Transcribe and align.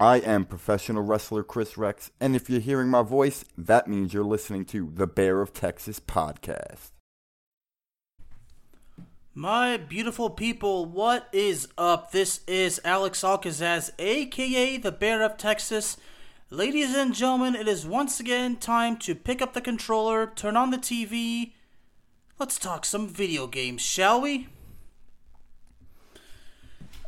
I 0.00 0.16
am 0.16 0.44
professional 0.44 1.04
wrestler 1.04 1.44
Chris 1.44 1.78
Rex, 1.78 2.10
and 2.20 2.34
if 2.34 2.50
you're 2.50 2.58
hearing 2.58 2.88
my 2.88 3.02
voice, 3.02 3.44
that 3.56 3.86
means 3.86 4.12
you're 4.12 4.24
listening 4.24 4.64
to 4.66 4.90
the 4.92 5.06
Bear 5.06 5.40
of 5.40 5.52
Texas 5.52 6.00
podcast. 6.00 6.90
My 9.36 9.76
beautiful 9.76 10.30
people, 10.30 10.84
what 10.84 11.28
is 11.32 11.68
up? 11.78 12.10
This 12.10 12.40
is 12.48 12.80
Alex 12.84 13.22
Alcazaz, 13.22 13.92
aka 14.00 14.76
the 14.78 14.90
Bear 14.90 15.22
of 15.22 15.36
Texas. 15.36 15.96
Ladies 16.50 16.92
and 16.96 17.14
gentlemen, 17.14 17.54
it 17.54 17.68
is 17.68 17.86
once 17.86 18.18
again 18.18 18.56
time 18.56 18.96
to 18.96 19.14
pick 19.14 19.40
up 19.40 19.52
the 19.52 19.60
controller, 19.60 20.26
turn 20.26 20.56
on 20.56 20.72
the 20.72 20.78
TV. 20.78 21.52
Let's 22.40 22.58
talk 22.58 22.84
some 22.84 23.06
video 23.06 23.46
games, 23.46 23.82
shall 23.82 24.20
we? 24.20 24.48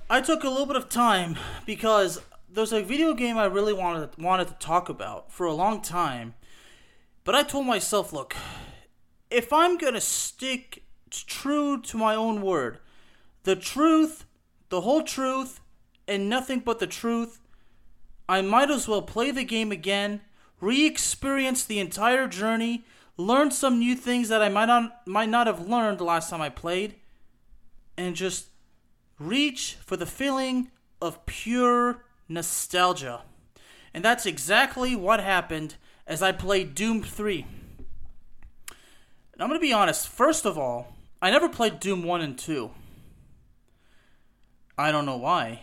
I 0.09 0.21
took 0.21 0.45
a 0.45 0.49
little 0.49 0.67
bit 0.67 0.77
of 0.77 0.89
time 0.89 1.37
because 1.67 2.21
there's 2.57 2.73
a 2.73 2.83
video 2.83 3.13
game 3.13 3.37
I 3.37 3.45
really 3.45 3.75
wanted 3.75 4.17
wanted 4.17 4.49
to 4.49 4.55
talk 4.55 4.89
about 4.89 5.31
for 5.31 5.45
a 5.45 5.53
long 5.53 5.83
time. 5.83 6.35
But 7.23 7.35
I 7.35 7.43
told 7.43 7.67
myself, 7.67 8.15
look, 8.15 8.35
if 9.31 9.53
I'm 9.53 9.77
to 9.77 10.01
stick 10.01 10.83
true 11.11 11.83
to 11.83 11.99
my 11.99 12.15
own 12.15 12.41
word, 12.41 12.79
the 13.43 13.57
truth, 13.57 14.25
the 14.71 14.81
whole 14.81 15.03
truth, 15.03 15.61
and 16.09 16.31
nothing 16.31 16.61
but 16.61 16.79
the 16.79 16.87
truth, 16.87 17.41
I 18.27 18.41
might 18.41 18.71
as 18.71 18.89
well 18.89 19.03
play 19.03 19.31
the 19.31 19.45
game 19.45 19.71
again, 19.71 20.23
re-experience 20.59 21.63
the 21.63 21.79
entire 21.79 22.27
journey, 22.27 22.87
learn 23.19 23.51
some 23.51 23.79
new 23.79 23.95
things 23.95 24.31
that 24.31 24.41
I 24.41 24.49
might 24.49 24.67
not 24.67 25.07
might 25.07 25.29
not 25.29 25.47
have 25.47 25.69
learned 25.69 25.99
the 25.99 26.05
last 26.05 26.31
time 26.31 26.41
I 26.41 26.49
played, 26.49 26.95
and 27.99 28.17
just 28.17 28.47
reach 29.19 29.77
for 29.85 29.99
the 29.99 30.07
feeling 30.07 30.71
of 31.03 31.27
pure 31.27 32.06
nostalgia. 32.29 33.23
And 33.95 34.05
that's 34.05 34.27
exactly 34.27 34.95
what 34.95 35.21
happened 35.21 35.77
as 36.07 36.23
I 36.23 36.33
played 36.33 36.75
Doom 36.75 37.03
3. 37.03 37.47
And 38.69 39.43
I'm 39.43 39.49
going 39.49 39.61
to 39.61 39.67
be 39.67 39.73
honest, 39.73 40.09
first 40.09 40.45
of 40.45 40.57
all, 40.57 40.95
I 41.21 41.31
never 41.31 41.49
played 41.49 41.81
Doom 41.81 42.03
1 42.03 42.21
and 42.21 42.39
2. 42.39 42.71
I 44.79 44.93
don't 44.93 45.07
know 45.07 45.17
why. 45.17 45.63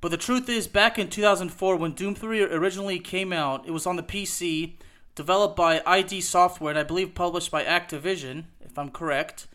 But 0.00 0.10
the 0.10 0.16
truth 0.16 0.48
is, 0.48 0.66
back 0.66 0.98
in 0.98 1.08
2004, 1.08 1.76
when 1.76 1.92
Doom 1.92 2.14
3 2.14 2.42
originally 2.42 2.98
came 2.98 3.32
out, 3.32 3.66
it 3.66 3.70
was 3.70 3.86
on 3.86 3.96
the 3.96 4.02
PC, 4.02 4.74
developed 5.14 5.56
by 5.56 5.80
ID 5.86 6.20
Software, 6.20 6.70
and 6.70 6.78
I 6.78 6.82
believe 6.82 7.14
published 7.14 7.50
by 7.50 7.64
Activision, 7.64 8.44
if 8.60 8.78
I'm 8.78 8.90
correct. 8.90 9.46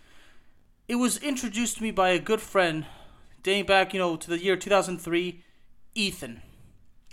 It 0.88 0.96
was 0.96 1.18
introduced 1.18 1.78
to 1.78 1.84
me 1.84 1.91
by 1.91 2.09
a 2.09 2.19
good 2.19 2.41
friend, 2.41 2.85
dating 3.44 3.66
back, 3.66 3.94
you 3.94 4.00
know, 4.00 4.16
to 4.16 4.29
the 4.29 4.40
year 4.40 4.56
2003, 4.56 5.44
Ethan, 5.97 6.41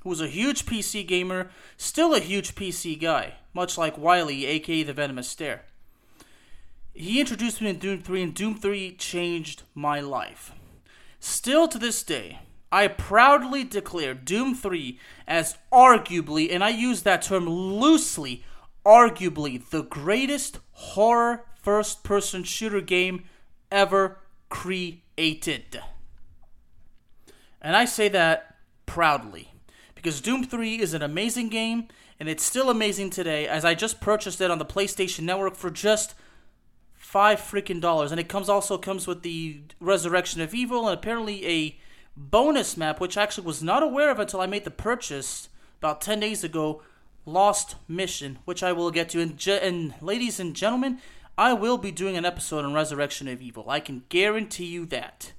who 0.03 0.11
was 0.11 0.21
a 0.21 0.29
huge 0.29 0.67
PC 0.67 1.07
gamer, 1.07 1.51
still 1.77 2.15
a 2.15 2.21
huge 2.21 2.55
PC 2.55 3.01
guy, 3.01 3.35
much 3.55 3.79
like 3.79 3.97
Wily, 3.97 4.45
aka 4.45 4.83
the 4.83 4.93
Venomous 4.93 5.29
Stare. 5.29 5.63
He 6.93 7.19
introduced 7.19 7.61
me 7.61 7.73
to 7.73 7.79
Doom 7.79 8.03
3, 8.03 8.23
and 8.23 8.35
Doom 8.35 8.55
3 8.57 8.93
changed 8.97 9.63
my 9.75 10.01
life. 10.01 10.53
Still 11.19 11.67
to 11.69 11.79
this 11.79 12.03
day, 12.03 12.41
I 12.71 12.89
proudly 12.89 13.65
declare 13.65 14.15
Doom 14.15 14.55
3 14.55 14.99
as 15.27 15.57
arguably, 15.73 16.53
and 16.53 16.63
I 16.63 16.69
use 16.69 17.03
that 17.03 17.23
term 17.23 17.49
loosely, 17.49 18.45
arguably 18.85 19.71
the 19.71 19.83
greatest 19.83 20.61
horror 20.73 21.47
first 21.63 22.05
person 22.05 22.45
shooter 22.45 22.81
game 22.81 23.25
ever 23.73 24.19
created. 24.51 25.81
And 27.63 27.75
I 27.75 27.87
say 27.87 28.09
that 28.11 28.54
proudly. 28.87 29.53
Because 29.95 30.21
Doom 30.21 30.45
3 30.45 30.81
is 30.81 30.95
an 30.95 31.03
amazing 31.03 31.49
game, 31.49 31.89
and 32.21 32.29
it's 32.29 32.45
still 32.45 32.71
amazing 32.71 33.11
today, 33.11 33.47
as 33.47 33.65
I 33.65 33.75
just 33.75 34.01
purchased 34.01 34.41
it 34.41 34.51
on 34.51 34.59
the 34.59 34.65
PlayStation 34.65 35.21
Network 35.21 35.57
for 35.57 35.71
just 35.71 36.15
five 36.95 37.41
freaking 37.41 37.81
dollars. 37.81 38.11
And 38.11 38.21
it 38.21 38.29
comes 38.29 38.49
also 38.49 38.79
comes 38.79 39.07
with 39.07 39.23
the 39.23 39.61
Resurrection 39.81 40.41
of 40.41 40.55
Evil 40.55 40.89
and 40.89 40.99
apparently 40.99 41.47
a 41.47 41.79
bonus 42.17 42.77
map, 42.77 43.01
which 43.01 43.17
I 43.17 43.23
actually 43.23 43.47
was 43.47 43.63
not 43.63 43.83
aware 43.83 44.11
of 44.11 44.19
until 44.19 44.41
I 44.41 44.47
made 44.47 44.65
the 44.65 44.71
purchase 44.71 45.49
about 45.79 46.01
10 46.01 46.21
days 46.21 46.45
ago. 46.45 46.83
Lost 47.27 47.77
Mission, 47.89 48.39
which 48.45 48.63
I 48.63 48.73
will 48.73 48.91
get 48.91 49.09
to. 49.11 49.21
And, 49.21 49.39
ge- 49.39 49.49
and 49.49 49.95
ladies 50.03 50.39
and 50.39 50.55
gentlemen, 50.55 51.01
I 51.39 51.55
will 51.55 51.79
be 51.79 51.91
doing 51.91 52.17
an 52.17 52.25
episode 52.25 52.65
on 52.65 52.75
Resurrection 52.75 53.29
of 53.29 53.41
Evil. 53.41 53.69
I 53.69 53.81
can 53.81 54.05
guarantee 54.09 54.67
you 54.67 54.85
that 54.87 55.33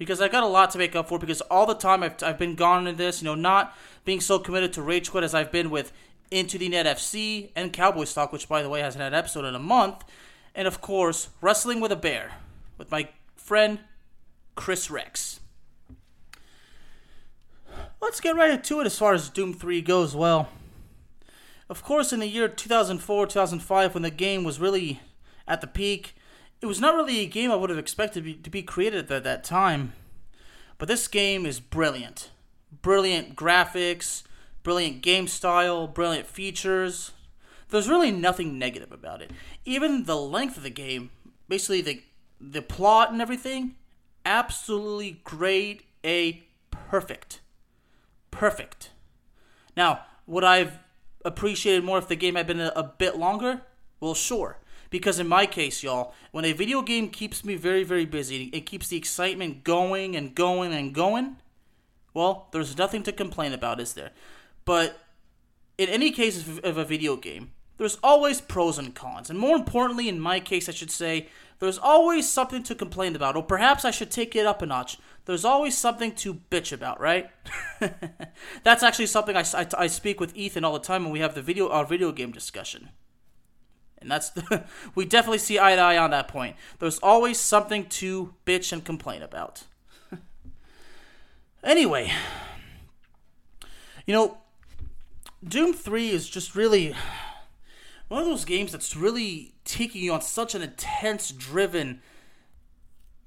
because 0.00 0.22
I've 0.22 0.32
got 0.32 0.42
a 0.42 0.46
lot 0.46 0.70
to 0.70 0.78
make 0.78 0.96
up 0.96 1.08
for 1.08 1.18
because 1.18 1.42
all 1.42 1.66
the 1.66 1.74
time 1.74 2.02
I've, 2.02 2.22
I've 2.22 2.38
been 2.38 2.54
gone 2.54 2.86
in 2.86 2.96
this, 2.96 3.20
you 3.20 3.26
know, 3.26 3.34
not 3.34 3.76
being 4.06 4.22
so 4.22 4.38
committed 4.38 4.72
to 4.72 4.82
Rage 4.82 5.10
Quit 5.10 5.22
as 5.22 5.34
I've 5.34 5.52
been 5.52 5.68
with 5.68 5.92
Into 6.30 6.56
the 6.56 6.70
Net 6.70 6.86
FC 6.86 7.50
and 7.54 7.70
Cowboy 7.70 8.04
Stock, 8.04 8.32
which 8.32 8.48
by 8.48 8.62
the 8.62 8.70
way 8.70 8.80
hasn't 8.80 9.02
had 9.02 9.12
an 9.12 9.18
episode 9.18 9.44
in 9.44 9.54
a 9.54 9.58
month, 9.58 10.02
and 10.54 10.66
of 10.66 10.80
course 10.80 11.28
Wrestling 11.42 11.82
with 11.82 11.92
a 11.92 11.96
Bear 11.96 12.32
with 12.78 12.90
my 12.90 13.10
friend 13.36 13.80
Chris 14.54 14.90
Rex. 14.90 15.40
Let's 18.00 18.22
get 18.22 18.36
right 18.36 18.52
into 18.52 18.80
it 18.80 18.86
as 18.86 18.98
far 18.98 19.12
as 19.12 19.28
Doom 19.28 19.52
3 19.52 19.82
goes. 19.82 20.16
Well, 20.16 20.48
of 21.68 21.84
course, 21.84 22.10
in 22.10 22.20
the 22.20 22.26
year 22.26 22.48
2004 22.48 23.26
2005, 23.26 23.92
when 23.92 24.02
the 24.02 24.10
game 24.10 24.44
was 24.44 24.58
really 24.58 25.00
at 25.46 25.60
the 25.60 25.66
peak, 25.66 26.14
it 26.60 26.66
was 26.66 26.80
not 26.80 26.94
really 26.94 27.20
a 27.20 27.26
game 27.26 27.50
I 27.50 27.56
would 27.56 27.70
have 27.70 27.78
expected 27.78 28.44
to 28.44 28.50
be, 28.50 28.62
created 28.62 29.10
at 29.10 29.24
that 29.24 29.44
time. 29.44 29.94
But 30.78 30.88
this 30.88 31.08
game 31.08 31.46
is 31.46 31.60
brilliant. 31.60 32.30
Brilliant 32.82 33.36
graphics, 33.36 34.22
brilliant 34.62 35.02
game 35.02 35.26
style, 35.26 35.86
brilliant 35.86 36.26
features. 36.26 37.12
There's 37.68 37.88
really 37.88 38.10
nothing 38.10 38.58
negative 38.58 38.92
about 38.92 39.22
it. 39.22 39.30
Even 39.64 40.04
the 40.04 40.16
length 40.16 40.56
of 40.56 40.62
the 40.62 40.70
game, 40.70 41.10
basically 41.48 41.82
the 41.82 42.02
the 42.40 42.62
plot 42.62 43.12
and 43.12 43.20
everything, 43.20 43.74
absolutely 44.24 45.20
grade 45.24 45.82
A 46.04 46.44
perfect. 46.70 47.40
Perfect. 48.30 48.90
Now, 49.76 50.00
would 50.26 50.44
I've 50.44 50.78
appreciated 51.24 51.84
more 51.84 51.98
if 51.98 52.08
the 52.08 52.16
game 52.16 52.36
had 52.36 52.46
been 52.46 52.60
a, 52.60 52.72
a 52.74 52.82
bit 52.82 53.18
longer? 53.18 53.60
Well, 54.00 54.14
sure. 54.14 54.56
Because 54.90 55.18
in 55.20 55.28
my 55.28 55.46
case, 55.46 55.82
y'all, 55.82 56.12
when 56.32 56.44
a 56.44 56.52
video 56.52 56.82
game 56.82 57.08
keeps 57.08 57.44
me 57.44 57.54
very, 57.54 57.84
very 57.84 58.04
busy, 58.04 58.44
it 58.52 58.66
keeps 58.66 58.88
the 58.88 58.96
excitement 58.96 59.64
going 59.64 60.16
and 60.16 60.34
going 60.34 60.74
and 60.74 60.92
going, 60.92 61.36
well, 62.12 62.48
there's 62.50 62.76
nothing 62.76 63.04
to 63.04 63.12
complain 63.12 63.52
about, 63.52 63.80
is 63.80 63.94
there? 63.94 64.10
But 64.64 64.98
in 65.78 65.88
any 65.88 66.10
case 66.10 66.46
of 66.58 66.76
a 66.76 66.84
video 66.84 67.16
game, 67.16 67.52
there's 67.78 67.98
always 68.02 68.42
pros 68.42 68.78
and 68.78 68.94
cons. 68.94 69.30
And 69.30 69.38
more 69.38 69.56
importantly, 69.56 70.08
in 70.08 70.20
my 70.20 70.38
case, 70.38 70.68
I 70.68 70.72
should 70.72 70.90
say, 70.90 71.28
there's 71.60 71.78
always 71.78 72.28
something 72.28 72.62
to 72.64 72.74
complain 72.74 73.16
about. 73.16 73.36
Or 73.36 73.42
perhaps 73.42 73.86
I 73.86 73.90
should 73.90 74.10
take 74.10 74.36
it 74.36 74.44
up 74.44 74.60
a 74.60 74.66
notch. 74.66 74.98
There's 75.24 75.46
always 75.46 75.78
something 75.78 76.14
to 76.16 76.34
bitch 76.34 76.72
about, 76.72 77.00
right? 77.00 77.30
That's 78.64 78.82
actually 78.82 79.06
something 79.06 79.36
I, 79.36 79.44
I, 79.54 79.66
I, 79.78 79.86
speak 79.86 80.20
with 80.20 80.36
Ethan 80.36 80.64
all 80.64 80.74
the 80.74 80.78
time 80.78 81.04
when 81.04 81.12
we 81.12 81.20
have 81.20 81.34
the 81.34 81.40
video 81.40 81.68
our 81.68 81.86
video 81.86 82.12
game 82.12 82.32
discussion. 82.32 82.90
And 84.00 84.10
that's 84.10 84.30
the, 84.30 84.64
we 84.94 85.04
definitely 85.04 85.38
see 85.38 85.58
eye 85.58 85.76
to 85.76 85.80
eye 85.80 85.98
on 85.98 86.10
that 86.10 86.28
point. 86.28 86.56
There's 86.78 86.98
always 86.98 87.38
something 87.38 87.86
to 87.86 88.34
bitch 88.46 88.72
and 88.72 88.84
complain 88.84 89.22
about. 89.22 89.64
Anyway, 91.62 92.10
you 94.06 94.14
know, 94.14 94.38
Doom 95.46 95.74
3 95.74 96.08
is 96.08 96.26
just 96.26 96.54
really 96.54 96.94
one 98.08 98.22
of 98.22 98.26
those 98.26 98.46
games 98.46 98.72
that's 98.72 98.96
really 98.96 99.52
taking 99.64 100.02
you 100.02 100.12
on 100.14 100.22
such 100.22 100.54
an 100.54 100.62
intense 100.62 101.30
driven 101.30 102.00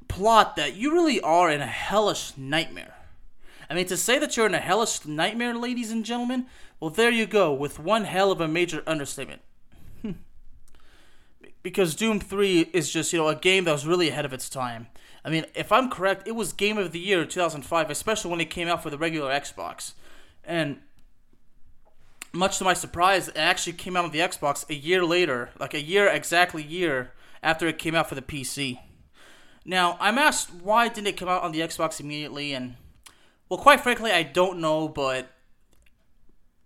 plot 0.08 0.56
that 0.56 0.76
you 0.76 0.92
really 0.92 1.22
are 1.22 1.50
in 1.50 1.62
a 1.62 1.68
hellish 1.68 2.34
nightmare. 2.36 2.96
I 3.70 3.76
mean, 3.76 3.86
to 3.86 3.98
say 3.98 4.20
that 4.20 4.36
you're 4.36 4.46
in 4.46 4.54
a 4.54 4.60
hellish 4.60 5.06
nightmare, 5.06 5.56
ladies 5.56 5.90
and 5.90 6.04
gentlemen, 6.04 6.48
well, 6.80 6.90
there 6.90 7.12
you 7.12 7.26
go, 7.26 7.54
with 7.54 7.80
one 7.80 8.04
hell 8.04 8.32
of 8.32 8.42
a 8.42 8.48
major 8.48 8.84
understatement. 8.86 9.42
Because 11.64 11.96
Doom 11.96 12.20
3 12.20 12.70
is 12.74 12.92
just, 12.92 13.14
you 13.14 13.20
know, 13.20 13.30
a 13.30 13.36
game 13.36 13.64
that 13.64 13.72
was 13.72 13.88
really 13.88 14.10
ahead 14.10 14.26
of 14.26 14.34
its 14.34 14.50
time. 14.50 14.88
I 15.26 15.30
mean, 15.30 15.46
if 15.56 15.72
I'm 15.72 15.90
correct, 15.90 16.28
it 16.28 16.34
was 16.34 16.52
Game 16.52 16.78
of 16.78 16.92
the 16.92 17.00
Year 17.00 17.26
2005, 17.26 17.90
especially 17.90 18.30
when 18.30 18.42
it 18.42 18.50
came 18.50 18.68
out 18.68 18.84
for 18.84 18.90
the 18.90 18.98
regular 18.98 19.32
Xbox. 19.32 19.94
And 20.44 20.80
much 22.34 22.58
to 22.58 22.66
my 22.66 22.74
surprise, 22.74 23.30
it 23.30 23.38
actually 23.38 23.74
came 23.74 23.96
out 23.96 24.04
on 24.06 24.12
the 24.12 24.20
Xbox 24.20 24.70
a 24.70 24.76
year 24.76 25.06
later, 25.06 25.52
like 25.60 25.74
a 25.74 25.82
year 25.82 26.08
exactly 26.08 26.62
year 26.62 27.12
after 27.42 27.68
it 27.68 27.78
came 27.78 27.96
out 27.96 28.10
for 28.10 28.16
the 28.16 28.22
PC. 28.22 28.80
Now, 29.66 29.98
I'm 30.02 30.18
asked 30.18 30.54
why 30.54 30.90
didn't 30.90 31.08
it 31.08 31.18
come 31.18 31.30
out 31.30 31.44
on 31.44 31.54
the 31.54 31.62
Xbox 31.62 32.02
immediately, 32.02 32.54
and 32.54 32.76
well, 33.48 33.60
quite 33.60 33.80
frankly, 33.80 34.12
I 34.12 34.24
don't 34.24 34.60
know. 34.60 34.90
But 34.90 35.32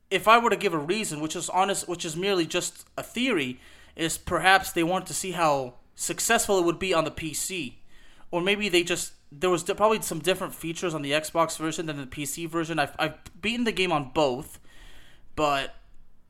if 0.10 0.28
I 0.28 0.40
were 0.40 0.50
to 0.50 0.56
give 0.56 0.74
a 0.74 0.80
reason, 0.80 1.20
which 1.20 1.36
is 1.36 1.50
honest, 1.50 1.88
which 1.88 2.06
is 2.06 2.16
merely 2.16 2.48
just 2.48 2.88
a 2.98 3.04
theory, 3.04 3.60
is 3.98 4.18
perhaps 4.18 4.72
they 4.72 4.84
wanted 4.84 5.08
to 5.08 5.14
see 5.14 5.32
how 5.32 5.74
successful 5.96 6.60
it 6.60 6.66
would 6.66 6.80
be 6.80 6.94
on 6.94 7.04
the 7.04 7.12
PC, 7.12 7.74
or 8.32 8.42
maybe 8.42 8.70
they 8.70 8.84
just 8.84 9.14
there 9.30 9.50
was 9.50 9.64
probably 9.64 10.02
some 10.02 10.20
different 10.20 10.56
features 10.56 10.94
on 10.94 11.02
the 11.02 11.12
Xbox 11.12 11.58
version 11.58 11.88
than 11.88 11.98
the 11.98 12.06
PC 12.06 12.48
version. 12.48 12.80
I've 12.80 12.96
I've 12.98 13.42
beaten 13.42 13.66
the 13.66 13.74
game 13.74 13.92
on 13.92 14.12
both 14.14 14.60
but 15.38 15.76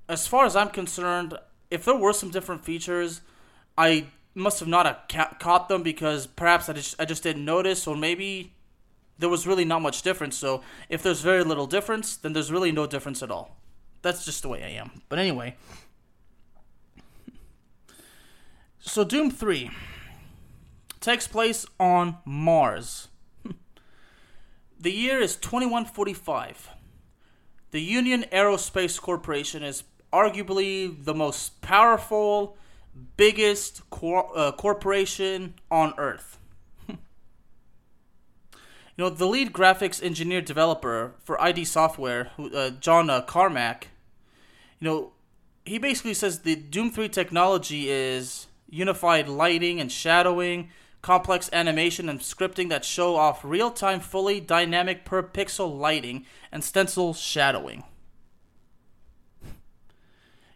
as 0.09 0.27
far 0.27 0.45
as 0.45 0.55
I'm 0.55 0.69
concerned, 0.69 1.33
if 1.71 1.85
there 1.85 1.95
were 1.95 2.13
some 2.13 2.29
different 2.29 2.63
features, 2.63 3.21
I 3.77 4.07
must 4.35 4.59
have 4.59 4.67
not 4.67 5.09
ca- 5.09 5.35
caught 5.39 5.69
them 5.69 5.81
because 5.81 6.27
perhaps 6.27 6.69
I 6.69 6.73
just 6.73 6.95
I 6.99 7.05
just 7.05 7.23
didn't 7.23 7.45
notice, 7.45 7.87
or 7.87 7.95
maybe 7.95 8.53
there 9.17 9.29
was 9.29 9.47
really 9.47 9.63
not 9.65 9.81
much 9.81 10.01
difference. 10.01 10.37
So 10.37 10.61
if 10.89 11.01
there's 11.01 11.21
very 11.21 11.43
little 11.43 11.65
difference, 11.65 12.17
then 12.17 12.33
there's 12.33 12.51
really 12.51 12.71
no 12.71 12.85
difference 12.85 13.23
at 13.23 13.31
all. 13.31 13.57
That's 14.01 14.25
just 14.25 14.41
the 14.41 14.49
way 14.49 14.61
I 14.61 14.71
am. 14.81 15.01
But 15.07 15.19
anyway, 15.19 15.55
so 18.87 19.03
Doom 19.03 19.29
Three 19.29 19.69
takes 20.99 21.27
place 21.27 21.65
on 21.79 22.17
Mars. 22.25 23.09
the 24.79 24.91
year 24.91 25.19
is 25.19 25.35
2145. 25.35 26.69
The 27.71 27.81
Union 27.81 28.25
Aerospace 28.31 28.99
Corporation 28.99 29.61
is 29.61 29.83
arguably 30.13 31.03
the 31.03 31.13
most 31.13 31.61
powerful, 31.61 32.57
biggest 33.17 33.87
cor- 33.89 34.31
uh, 34.35 34.53
corporation 34.53 35.55
on 35.69 35.93
Earth. 35.97 36.39
you 36.89 36.97
know, 38.97 39.09
the 39.09 39.27
lead 39.27 39.51
graphics 39.51 40.01
engineer 40.01 40.41
developer 40.41 41.13
for 41.23 41.39
ID 41.41 41.65
Software, 41.65 42.31
uh, 42.39 42.69
John 42.69 43.09
uh, 43.09 43.21
Carmack, 43.21 43.89
you 44.79 44.87
know, 44.87 45.11
he 45.65 45.77
basically 45.77 46.13
says 46.13 46.39
the 46.39 46.55
Doom 46.55 46.91
3 46.91 47.09
technology 47.09 47.89
is 47.89 48.47
unified 48.69 49.27
lighting 49.27 49.79
and 49.79 49.91
shadowing, 49.91 50.69
complex 51.01 51.49
animation 51.53 52.09
and 52.09 52.19
scripting 52.19 52.69
that 52.69 52.83
show 52.83 53.15
off 53.15 53.43
real-time 53.43 53.99
fully 53.99 54.39
dynamic 54.39 55.05
per 55.05 55.23
pixel 55.23 55.77
lighting 55.77 56.25
and 56.51 56.63
stencil 56.63 57.13
shadowing. 57.13 57.83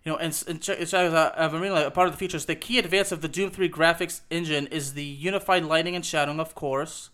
You 0.03 0.13
know, 0.13 0.17
and, 0.17 0.43
and 0.47 0.61
check, 0.61 0.79
check 0.79 0.93
out, 0.93 1.37
uh, 1.37 1.85
a 1.85 1.91
part 1.91 2.07
of 2.07 2.13
the 2.13 2.17
features. 2.17 2.45
The 2.45 2.55
key 2.55 2.79
advance 2.79 3.11
of 3.11 3.21
the 3.21 3.27
Doom 3.27 3.51
3 3.51 3.69
graphics 3.69 4.21
engine 4.31 4.65
is 4.67 4.93
the 4.93 5.03
unified 5.03 5.63
lighting 5.63 5.95
and 5.95 6.03
shadowing, 6.03 6.39
of 6.39 6.55
course. 6.55 7.11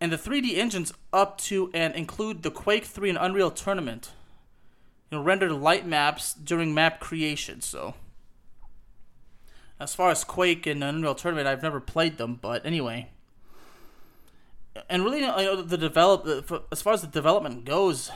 And 0.00 0.10
the 0.10 0.16
3D 0.16 0.56
engines 0.56 0.94
up 1.12 1.36
to 1.42 1.70
and 1.74 1.94
include 1.94 2.42
the 2.42 2.50
Quake 2.50 2.86
3 2.86 3.10
and 3.10 3.18
Unreal 3.20 3.50
Tournament. 3.50 4.12
You 5.10 5.18
know, 5.18 5.24
render 5.24 5.52
light 5.52 5.86
maps 5.86 6.32
during 6.32 6.72
map 6.72 6.98
creation, 6.98 7.60
so 7.60 7.94
as 9.80 9.94
far 9.94 10.10
as 10.10 10.24
Quake 10.24 10.66
and 10.66 10.84
Unreal 10.84 11.14
Tournament, 11.14 11.48
I've 11.48 11.62
never 11.62 11.80
played 11.80 12.18
them, 12.18 12.38
but 12.40 12.64
anyway. 12.66 13.08
And 14.88 15.02
really, 15.02 15.20
you 15.20 15.26
know, 15.26 15.62
the 15.62 15.78
develop 15.78 16.26
as 16.70 16.82
far 16.82 16.92
as 16.92 17.00
the 17.00 17.06
development 17.06 17.64
goes, 17.64 18.10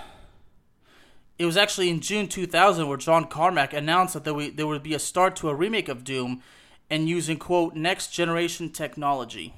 it 1.38 1.46
was 1.46 1.56
actually 1.56 1.88
in 1.88 2.00
June 2.00 2.28
2000 2.28 2.87
where 2.87 2.99
John 2.99 3.26
Carmack 3.26 3.72
announced 3.72 4.14
that 4.14 4.25
there 4.25 4.34
would, 4.34 4.56
there 4.56 4.66
would 4.66 4.82
be 4.82 4.94
a 4.94 4.99
start 4.99 5.34
to 5.37 5.49
a 5.49 5.55
remake 5.55 5.88
of 5.88 6.05
Doom 6.05 6.43
and 6.90 7.08
using 7.08 7.38
quote 7.38 7.75
next 7.75 8.12
generation 8.12 8.70
technology. 8.70 9.55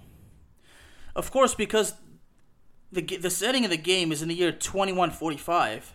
Of 1.14 1.30
course, 1.30 1.54
because 1.54 1.94
the 2.92 3.02
the 3.02 3.30
setting 3.30 3.64
of 3.64 3.70
the 3.70 3.76
game 3.76 4.12
is 4.12 4.22
in 4.22 4.28
the 4.28 4.34
year 4.34 4.52
2145. 4.52 5.94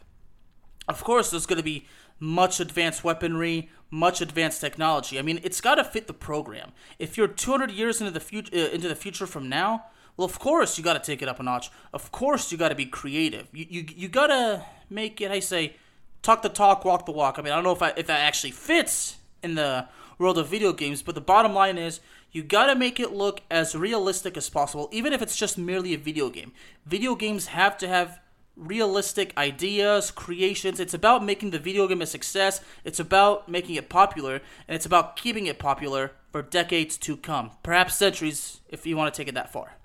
Of 0.87 1.03
course, 1.03 1.31
there's 1.31 1.45
going 1.45 1.57
to 1.57 1.63
be 1.63 1.85
much 2.21 2.59
advanced 2.59 3.03
weaponry, 3.03 3.69
much 3.89 4.21
advanced 4.21 4.62
technology. 4.62 5.18
I 5.18 5.23
mean, 5.23 5.39
it's 5.44 5.59
got 5.59 5.75
to 5.75 5.83
fit 5.83 6.07
the 6.07 6.13
program. 6.13 6.71
If 7.00 7.18
you're 7.18 7.27
200 7.27 7.71
years 7.71 8.00
into 8.00 8.12
the 8.12 8.19
future, 8.19 8.56
uh, 8.56 8.69
into 8.69 8.88
the 8.88 8.95
future 8.95 9.25
from 9.25 9.50
now, 9.50 9.85
well, 10.15 10.25
of 10.25 10.38
course 10.38 10.77
you 10.77 10.83
got 10.83 10.94
to 10.94 11.00
take 11.00 11.21
it 11.23 11.27
up 11.27 11.39
a 11.39 11.44
notch. 11.44 11.71
Of 11.91 12.12
course 12.12 12.51
you 12.51 12.57
got 12.57 12.69
to 12.69 12.75
be 12.75 12.85
creative. 12.85 13.47
You 13.51 13.65
you, 13.68 13.85
you 13.95 14.07
got 14.07 14.27
to 14.27 14.63
make 14.89 15.19
it. 15.19 15.31
I 15.31 15.39
say, 15.39 15.75
talk 16.21 16.44
the 16.44 16.50
talk, 16.50 16.85
walk 16.85 17.07
the 17.07 17.12
walk. 17.12 17.39
I 17.39 17.41
mean, 17.41 17.51
I 17.51 17.56
don't 17.56 17.63
know 17.63 17.71
if 17.71 17.81
I, 17.81 17.94
if 17.97 18.06
that 18.06 18.19
actually 18.19 18.51
fits 18.51 19.17
in 19.41 19.56
the 19.56 19.88
world 20.19 20.38
of 20.38 20.47
video 20.47 20.74
games, 20.74 21.01
but 21.01 21.15
the 21.15 21.21
bottom 21.21 21.53
line 21.53 21.79
is 21.79 22.01
you 22.31 22.44
got 22.44 22.67
to 22.67 22.75
make 22.75 23.00
it 23.00 23.12
look 23.12 23.41
as 23.50 23.75
realistic 23.75 24.38
as 24.38 24.47
possible, 24.47 24.88
even 24.91 25.12
if 25.12 25.24
it's 25.24 25.35
just 25.35 25.57
merely 25.57 25.95
a 25.95 25.97
video 25.97 26.29
game. 26.29 26.51
Video 26.85 27.15
games 27.15 27.47
have 27.47 27.77
to 27.79 27.88
have 27.88 28.19
realistic 28.56 29.36
ideas, 29.38 30.12
creations. 30.12 30.80
It's 30.80 30.94
about 30.94 31.24
making 31.24 31.51
the 31.51 31.59
video 31.59 31.88
game 31.88 32.01
a 32.01 32.06
success. 32.06 32.62
It's 32.83 33.00
about 33.00 33.50
making 33.50 33.75
it 33.75 33.89
popular, 33.89 34.36
and 34.68 34.75
it's 34.75 34.86
about 34.86 35.15
keeping 35.15 35.48
it 35.48 35.59
popular 35.59 36.12
for 36.31 36.42
decades 36.42 36.98
to 36.98 37.18
come, 37.18 37.51
perhaps 37.63 37.95
centuries 37.95 38.62
if 38.69 38.86
you 38.86 38.95
want 38.95 39.13
to 39.13 39.18
take 39.18 39.27
it 39.27 39.36
that 39.36 39.51
far. 39.51 39.75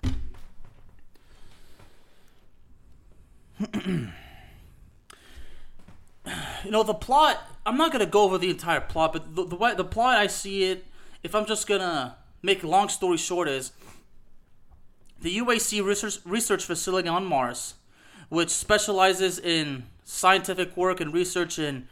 you 6.63 6.71
know 6.71 6.83
the 6.83 6.93
plot. 6.93 7.41
I'm 7.65 7.77
not 7.77 7.91
gonna 7.91 8.05
go 8.05 8.23
over 8.23 8.37
the 8.37 8.49
entire 8.49 8.81
plot, 8.81 9.13
but 9.13 9.35
the, 9.35 9.43
the 9.45 9.55
way 9.55 9.73
the 9.75 9.83
plot 9.83 10.17
I 10.17 10.27
see 10.27 10.63
it, 10.63 10.85
if 11.23 11.35
I'm 11.35 11.45
just 11.45 11.67
gonna 11.67 12.17
make 12.41 12.63
a 12.63 12.67
long 12.67 12.87
story 12.87 13.17
short, 13.17 13.49
is 13.49 13.71
the 15.19 15.37
UAC 15.39 15.83
research 15.83 16.19
research 16.23 16.63
facility 16.63 17.09
on 17.09 17.25
Mars 17.25 17.73
which 18.29 18.49
specializes 18.49 19.39
in 19.39 19.83
scientific 20.03 20.75
work 20.75 20.99
and 20.99 21.13
research 21.13 21.59
in 21.59 21.87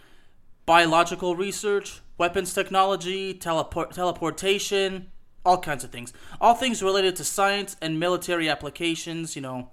biological 0.65 1.35
research, 1.35 2.01
weapons 2.17 2.53
technology, 2.53 3.33
teleport- 3.33 3.93
teleportation, 3.93 5.11
all 5.45 5.59
kinds 5.59 5.83
of 5.83 5.91
things. 5.91 6.11
All 6.41 6.55
things 6.55 6.81
related 6.81 7.15
to 7.17 7.23
science 7.23 7.75
and 7.81 7.99
military 7.99 8.49
applications, 8.49 9.35
you 9.35 9.41
know. 9.41 9.71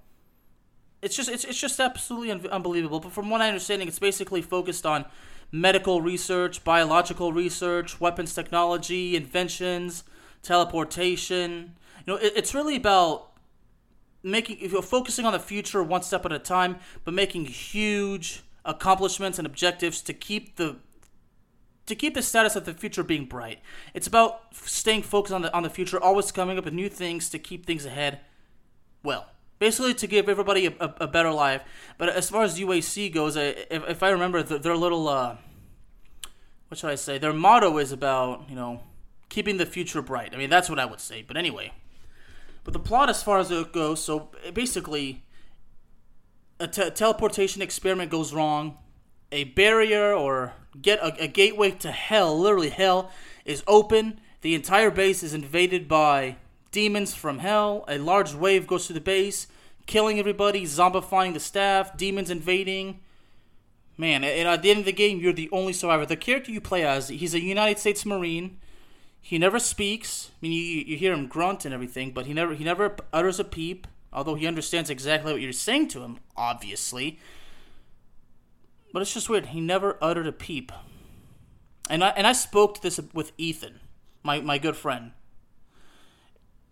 It's 1.01 1.15
just 1.15 1.29
it's, 1.29 1.43
it's 1.43 1.59
just 1.59 1.79
absolutely 1.79 2.31
un- 2.31 2.47
unbelievable. 2.47 2.99
But 2.99 3.11
from 3.11 3.29
what 3.29 3.41
I 3.41 3.47
understanding, 3.47 3.87
it's 3.87 3.99
basically 3.99 4.41
focused 4.41 4.85
on 4.85 5.05
medical 5.51 6.01
research, 6.01 6.63
biological 6.63 7.33
research, 7.33 7.99
weapons 7.99 8.33
technology, 8.33 9.15
inventions, 9.15 10.03
teleportation. 10.43 11.75
You 12.05 12.13
know, 12.13 12.19
it, 12.19 12.33
it's 12.35 12.53
really 12.53 12.75
about 12.75 13.32
making 14.23 14.57
if 14.59 14.71
you're 14.71 14.81
focusing 14.81 15.25
on 15.25 15.33
the 15.33 15.39
future 15.39 15.83
one 15.83 16.01
step 16.01 16.25
at 16.25 16.31
a 16.31 16.39
time, 16.39 16.77
but 17.03 17.13
making 17.13 17.45
huge 17.45 18.43
accomplishments 18.65 19.37
and 19.37 19.45
objectives 19.45 20.01
to 20.01 20.13
keep 20.13 20.55
the 20.55 20.77
to 21.85 21.95
keep 21.95 22.13
the 22.13 22.21
status 22.21 22.55
of 22.55 22.63
the 22.63 22.73
future 22.73 23.03
being 23.03 23.25
bright. 23.25 23.59
It's 23.93 24.07
about 24.07 24.55
staying 24.55 25.03
focused 25.03 25.33
on 25.33 25.41
the 25.41 25.53
on 25.53 25.63
the 25.63 25.69
future, 25.69 26.01
always 26.01 26.31
coming 26.31 26.57
up 26.57 26.65
with 26.65 26.73
new 26.73 26.89
things 26.89 27.29
to 27.29 27.39
keep 27.39 27.65
things 27.65 27.85
ahead. 27.85 28.21
Well, 29.03 29.27
basically 29.59 29.93
to 29.93 30.07
give 30.07 30.29
everybody 30.29 30.67
a, 30.67 30.73
a, 30.79 30.93
a 31.01 31.07
better 31.07 31.31
life. 31.31 31.61
But 31.97 32.09
as 32.09 32.29
far 32.29 32.43
as 32.43 32.57
UAC 32.57 33.13
goes, 33.13 33.35
I, 33.35 33.41
if, 33.69 33.89
if 33.89 34.03
I 34.03 34.09
remember, 34.09 34.41
their 34.43 34.77
little 34.77 35.07
uh, 35.09 35.35
what 36.69 36.77
should 36.77 36.89
I 36.89 36.95
say? 36.95 37.17
Their 37.17 37.33
motto 37.33 37.77
is 37.77 37.91
about 37.91 38.49
you 38.49 38.55
know 38.55 38.81
keeping 39.29 39.57
the 39.57 39.65
future 39.65 40.01
bright. 40.01 40.33
I 40.33 40.37
mean 40.37 40.49
that's 40.49 40.69
what 40.69 40.79
I 40.79 40.85
would 40.85 40.99
say. 40.99 41.21
But 41.21 41.37
anyway. 41.37 41.73
But 42.63 42.73
the 42.73 42.79
plot, 42.79 43.09
as 43.09 43.23
far 43.23 43.39
as 43.39 43.51
it 43.51 43.73
goes, 43.73 44.03
so 44.03 44.29
basically, 44.53 45.23
a 46.59 46.67
te- 46.67 46.91
teleportation 46.91 47.61
experiment 47.61 48.09
goes 48.09 48.33
wrong. 48.33 48.77
A 49.31 49.45
barrier 49.45 50.13
or 50.13 50.53
get 50.81 50.99
a, 50.99 51.23
a 51.23 51.27
gateway 51.27 51.71
to 51.71 51.91
hell, 51.91 52.39
literally 52.39 52.69
hell, 52.69 53.11
is 53.45 53.63
open. 53.67 54.19
The 54.41 54.55
entire 54.55 54.91
base 54.91 55.23
is 55.23 55.33
invaded 55.33 55.87
by 55.87 56.37
demons 56.71 57.13
from 57.13 57.39
hell. 57.39 57.83
A 57.87 57.97
large 57.97 58.33
wave 58.33 58.67
goes 58.67 58.87
through 58.87 58.95
the 58.95 59.01
base, 59.01 59.47
killing 59.85 60.19
everybody, 60.19 60.63
zombifying 60.63 61.33
the 61.33 61.39
staff, 61.39 61.97
demons 61.97 62.29
invading. 62.29 62.99
Man, 63.97 64.23
and 64.23 64.47
at 64.47 64.61
the 64.61 64.71
end 64.71 64.79
of 64.79 64.85
the 64.85 64.91
game, 64.91 65.19
you're 65.19 65.33
the 65.33 65.49
only 65.51 65.73
survivor. 65.73 66.05
The 66.05 66.15
character 66.15 66.51
you 66.51 66.61
play 66.61 66.83
as, 66.83 67.09
he's 67.09 67.33
a 67.33 67.41
United 67.41 67.79
States 67.79 68.05
Marine. 68.05 68.57
He 69.25 69.37
never 69.37 69.57
speaks. 69.57 70.31
I 70.33 70.37
mean, 70.41 70.51
you, 70.51 70.83
you 70.85 70.97
hear 70.97 71.13
him 71.13 71.27
grunt 71.27 71.63
and 71.63 71.73
everything, 71.73 72.11
but 72.11 72.25
he 72.25 72.33
never 72.33 72.53
he 72.53 72.65
never 72.65 72.97
utters 73.13 73.39
a 73.39 73.45
peep. 73.45 73.87
Although 74.11 74.35
he 74.35 74.45
understands 74.45 74.89
exactly 74.89 75.31
what 75.31 75.41
you're 75.41 75.53
saying 75.53 75.87
to 75.87 76.03
him, 76.03 76.19
obviously. 76.35 77.19
But 78.91 79.01
it's 79.01 79.13
just 79.13 79.29
weird. 79.29 79.47
He 79.47 79.61
never 79.61 79.97
uttered 80.01 80.27
a 80.27 80.33
peep. 80.33 80.73
And 81.89 82.03
I 82.03 82.09
and 82.09 82.27
I 82.27 82.33
spoke 82.33 82.75
to 82.75 82.81
this 82.81 82.99
with 83.13 83.31
Ethan, 83.37 83.79
my 84.23 84.41
my 84.41 84.57
good 84.57 84.75
friend. 84.75 85.13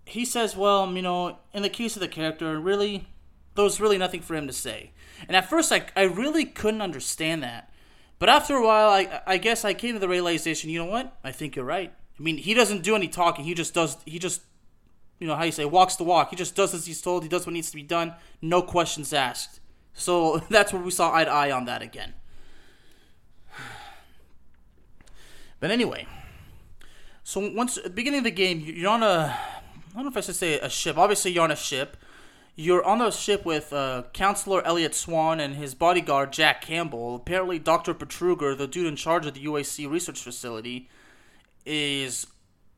He 0.04 0.26
says, 0.26 0.58
"Well, 0.58 0.92
you 0.94 1.02
know, 1.02 1.40
in 1.54 1.64
the 1.64 1.70
case 1.70 1.96
of 1.96 2.02
the 2.02 2.10
character, 2.10 2.60
really, 2.60 3.08
there 3.56 3.64
was 3.64 3.80
really 3.80 3.98
nothing 3.98 4.22
for 4.22 4.36
him 4.36 4.48
to 4.48 4.54
say." 4.54 4.92
And 5.26 5.38
at 5.38 5.50
first, 5.50 5.72
I 5.72 5.86
I 5.96 6.04
really 6.04 6.44
couldn't 6.44 6.82
understand 6.82 7.44
that. 7.44 7.72
But 8.20 8.28
after 8.28 8.56
a 8.56 8.66
while, 8.66 8.90
I 8.90 9.22
I 9.26 9.38
guess 9.38 9.64
I 9.64 9.74
came 9.74 9.94
to 9.94 10.00
the 10.00 10.10
realization. 10.10 10.70
You 10.70 10.80
know 10.80 10.92
what? 10.92 11.18
I 11.24 11.32
think 11.32 11.56
you're 11.56 11.64
right. 11.64 11.94
I 12.20 12.24
mean, 12.24 12.38
he 12.38 12.54
doesn't 12.54 12.84
do 12.84 12.96
any 12.96 13.08
talking. 13.08 13.46
He 13.46 13.54
just 13.54 13.74
does. 13.74 13.98
He 14.06 14.20
just, 14.20 14.42
you 15.20 15.28
know, 15.28 15.36
how 15.36 15.44
you 15.44 15.52
say, 15.52 15.66
walks 15.66 15.96
the 15.96 16.04
walk. 16.04 16.30
He 16.30 16.36
just 16.36 16.56
does 16.56 16.74
as 16.74 16.86
he's 16.86 17.02
told. 17.02 17.24
He 17.24 17.30
does 17.30 17.46
what 17.46 17.54
needs 17.54 17.70
to 17.72 17.76
be 17.76 17.84
done. 17.84 18.14
No 18.42 18.62
questions 18.62 19.14
asked. 19.14 19.60
So 19.94 20.38
that's 20.50 20.74
where 20.74 20.82
we 20.82 20.92
saw 20.92 21.14
eye 21.14 21.26
to 21.26 21.32
eye 21.32 21.52
on 21.52 21.66
that 21.66 21.82
again. 21.82 22.14
But 25.60 25.70
anyway, 25.70 26.08
so 27.24 27.52
once 27.54 27.78
beginning 27.78 28.18
of 28.18 28.24
the 28.24 28.32
game, 28.32 28.62
you're 28.66 28.90
on 28.90 29.04
a, 29.04 29.38
I 29.38 29.94
don't 29.94 30.06
know 30.06 30.10
if 30.10 30.18
I 30.18 30.22
should 30.22 30.36
say 30.36 30.60
a 30.60 30.70
ship. 30.70 30.98
Obviously, 30.98 31.32
you're 31.32 31.44
on 31.44 31.52
a 31.52 31.56
ship. 31.56 31.98
You're 32.56 32.84
on 32.84 33.00
the 33.00 33.12
ship 33.12 33.46
with 33.46 33.72
uh, 33.72 34.04
Counselor 34.12 34.66
Elliot 34.66 34.94
Swann 34.94 35.40
and 35.40 35.56
his 35.56 35.74
bodyguard 35.74 36.34
Jack 36.34 36.62
Campbell. 36.62 37.16
Apparently, 37.16 37.60
Dr. 37.60 37.94
Betruger, 37.94 38.58
the 38.58 38.68
dude 38.68 38.88
in 38.88 38.96
charge 38.96 39.26
of 39.26 39.36
the 39.36 39.46
UAC 39.46 39.90
research 39.90 40.20
facility, 40.20 40.90
is 41.66 42.28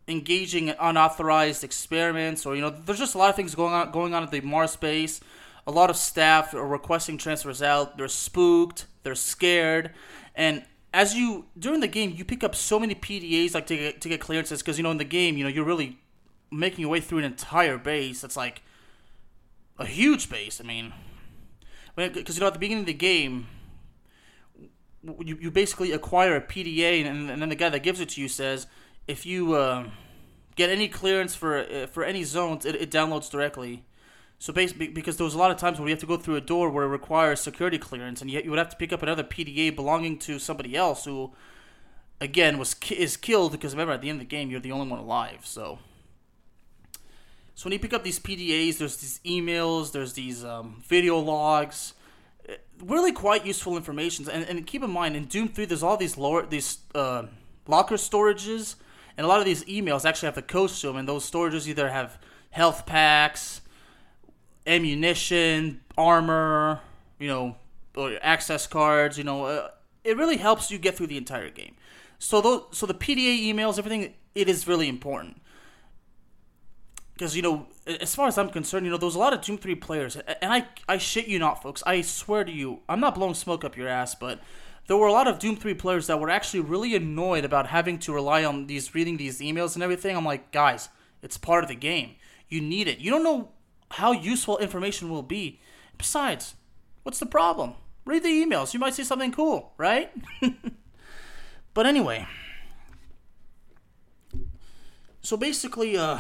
engaging 0.08 0.68
in 0.68 0.76
unauthorized 0.80 1.64
experiments, 1.64 2.46
or 2.46 2.56
you 2.56 2.62
know, 2.62 2.70
there's 2.70 3.00
just 3.00 3.16
a 3.16 3.18
lot 3.18 3.30
of 3.30 3.36
things 3.36 3.56
going 3.56 3.74
on 3.74 3.92
going 3.92 4.14
on 4.14 4.24
at 4.24 4.32
the 4.32 4.42
Mars 4.42 4.76
base. 4.76 5.22
A 5.66 5.72
lot 5.72 5.90
of 5.90 5.96
staff 5.96 6.54
are 6.54 6.68
requesting 6.68 7.18
transfers 7.18 7.62
out. 7.62 7.98
They're 7.98 8.08
spooked. 8.08 8.86
They're 9.04 9.16
scared, 9.16 9.92
and 10.36 10.64
as 10.94 11.16
you 11.16 11.46
during 11.58 11.80
the 11.80 11.88
game, 11.88 12.14
you 12.16 12.24
pick 12.24 12.44
up 12.44 12.56
so 12.56 12.80
many 12.80 12.96
PDAs 12.96 13.54
like 13.54 13.68
to 13.68 13.76
get 13.76 14.02
to 14.02 14.10
get 14.10 14.22
clearances 14.22 14.62
because 14.62 14.78
you 14.78 14.84
know 14.84 14.92
in 14.92 14.98
the 14.98 15.04
game, 15.04 15.38
you 15.38 15.44
know, 15.44 15.50
you're 15.50 15.66
really 15.66 15.98
making 16.52 16.82
your 16.82 16.90
way 16.90 17.00
through 17.00 17.18
an 17.20 17.24
entire 17.24 17.78
base. 17.78 18.22
That's 18.22 18.38
like 18.38 18.62
a 19.80 19.86
huge 19.86 20.30
base. 20.30 20.62
I 20.62 20.64
mean, 20.64 20.94
because 21.96 22.36
you 22.36 22.42
know 22.42 22.48
at 22.48 22.54
the 22.54 22.60
beginning 22.60 22.84
of 22.84 22.88
the 22.88 22.94
game, 22.94 23.48
you, 25.04 25.38
you 25.40 25.52
basically 25.52 25.92
acquire 25.92 26.36
a 26.36 26.42
PDA, 26.42 27.06
and, 27.06 27.30
and 27.30 27.42
then 27.42 27.50
the 27.50 27.56
guy 27.56 27.70
that 27.70 27.84
gives 27.84 28.00
it 28.00 28.10
to 28.10 28.22
you 28.22 28.28
says 28.28 28.68
if 29.08 29.26
you 29.26 29.54
uh, 29.54 29.86
get 30.56 30.70
any 30.70 30.88
clearance 30.88 31.36
for 31.36 31.58
uh, 31.58 31.88
for 31.88 32.04
any 32.04 32.24
zones, 32.24 32.66
it, 32.66 32.76
it 32.76 32.92
downloads 32.92 33.30
directly. 33.30 33.84
So 34.40 34.52
basically, 34.52 34.90
because 34.90 35.16
there 35.18 35.24
was 35.24 35.36
a 35.36 35.38
lot 35.38 35.52
of 35.52 35.58
times 35.58 35.80
where 35.80 35.88
you 35.88 35.94
have 35.94 36.02
to 36.02 36.06
go 36.06 36.18
through 36.18 36.36
a 36.36 36.42
door 36.42 36.70
where 36.70 36.84
it 36.84 36.90
requires 36.90 37.40
security 37.40 37.78
clearance, 37.78 38.22
and 38.22 38.30
yet 38.30 38.44
you 38.44 38.50
would 38.50 38.60
have 38.60 38.70
to 38.70 38.76
pick 38.76 38.92
up 38.92 39.02
another 39.02 39.24
PDA 39.24 39.74
belonging 39.76 40.18
to 40.20 40.38
somebody 40.38 40.76
else 40.76 41.06
who, 41.06 41.32
again, 42.20 42.58
was 42.58 42.76
is 42.92 43.16
killed 43.16 43.54
because 43.54 43.74
remember 43.74 43.94
at 43.94 44.02
the 44.02 44.10
end 44.10 44.22
of 44.22 44.28
the 44.28 44.36
game 44.36 44.50
you're 44.50 44.60
the 44.60 44.72
only 44.72 44.90
one 44.90 45.00
alive. 45.00 45.42
So, 45.44 45.80
so 47.56 47.66
when 47.66 47.74
you 47.74 47.80
pick 47.80 47.94
up 47.94 48.04
these 48.04 48.20
PDAs, 48.20 48.78
there's 48.78 48.98
these 48.98 49.20
emails, 49.26 49.92
there's 49.92 50.14
these 50.14 50.44
um, 50.44 50.84
video 50.88 51.20
logs, 51.20 51.94
really 52.84 53.12
quite 53.12 53.46
useful 53.46 53.78
information. 53.78 54.28
And, 54.30 54.46
and 54.46 54.66
keep 54.68 54.84
in 54.84 54.92
mind, 54.92 55.16
in 55.16 55.26
Doom 55.26 55.50
Three, 55.50 55.66
there's 55.66 55.84
all 55.84 55.98
these 55.98 56.18
lower 56.18 56.46
these 56.46 56.80
uh, 56.96 57.24
locker 57.68 57.96
storages, 57.96 58.76
and 59.18 59.26
a 59.26 59.28
lot 59.28 59.40
of 59.40 59.46
these 59.46 59.64
emails 59.66 60.06
actually 60.06 60.28
have 60.28 60.36
the 60.36 60.42
codes 60.42 60.80
to 60.82 60.88
them, 60.88 60.98
and 60.98 61.08
those 61.08 61.30
storages 61.30 61.68
either 61.68 61.90
have 61.90 62.20
health 62.52 62.86
packs 62.86 63.62
ammunition, 64.66 65.82
armor, 65.98 66.82
you 67.20 67.28
know, 67.28 67.56
or 67.96 68.18
access 68.22 68.68
cards. 68.68 69.18
You 69.18 69.24
know, 69.24 69.46
uh, 69.46 69.70
it 70.04 70.18
really 70.18 70.38
helps 70.38 70.72
you 70.72 70.78
get 70.78 70.96
through 70.96 71.08
the 71.08 71.18
entire 71.18 71.50
game. 71.50 71.76
So 72.20 72.42
those, 72.42 72.64
so 72.72 72.86
the 72.86 72.94
PDA 72.94 73.54
emails, 73.54 73.78
everything, 73.78 74.14
it 74.36 74.48
is 74.48 74.68
really 74.68 74.88
important. 74.88 75.42
Because 77.14 77.36
you 77.36 77.42
know, 77.42 77.68
as 77.86 78.16
far 78.16 78.28
as 78.28 78.38
I'm 78.38 78.50
concerned, 78.50 78.86
you 78.86 78.92
know, 78.92 78.98
there 78.98 79.06
was 79.06 79.16
a 79.16 79.20
lot 79.20 79.34
of 79.34 79.42
Doom 79.42 79.58
Three 79.58 79.76
players, 79.76 80.16
and 80.16 80.54
I, 80.54 80.68
I 80.88 80.98
shit 80.98 81.28
you 81.28 81.40
not, 81.40 81.62
folks. 81.62 81.84
I 81.86 82.02
swear 82.02 82.44
to 82.44 82.52
you, 82.52 82.82
I'm 82.90 83.00
not 83.00 83.16
blowing 83.16 83.36
smoke 83.36 83.64
up 83.64 83.78
your 83.78 83.88
ass, 83.88 84.16
but 84.16 84.40
there 84.88 84.98
were 84.98 85.08
a 85.08 85.12
lot 85.12 85.28
of 85.28 85.40
Doom 85.40 85.56
3 85.56 85.74
players 85.76 86.08
that 86.08 86.20
were 86.20 86.30
actually 86.30 86.60
really 86.60 86.96
annoyed 86.96 87.46
about 87.46 87.68
having 87.68 88.00
to 88.00 88.14
rely 88.14 88.44
on 88.44 88.68
these 88.68 88.94
reading 88.94 89.18
these 89.18 89.40
emails 89.40 89.76
and 89.76 89.84
everything. 89.84 90.16
I'm 90.16 90.26
like, 90.26 90.52
guys, 90.52 90.90
it's 91.22 91.38
part 91.38 91.64
of 91.64 91.70
the 91.70 91.76
game. 91.76 92.16
You 92.50 92.62
need 92.62 92.88
it. 92.88 93.00
You 93.00 93.10
don't 93.10 93.24
know 93.24 93.52
how 93.92 94.12
useful 94.12 94.58
information 94.58 95.10
will 95.10 95.24
be. 95.24 95.62
Besides, 95.98 96.56
what's 97.04 97.20
the 97.20 97.26
problem? 97.26 97.76
Read 98.06 98.24
the 98.24 98.30
emails. 98.30 98.74
You 98.74 98.80
might 98.80 98.94
see 98.94 99.06
something 99.06 99.32
cool, 99.32 99.72
right? 99.78 100.12
but 101.74 101.86
anyway, 101.86 102.28
so 105.22 105.38
basically, 105.38 105.96
uh, 105.96 106.20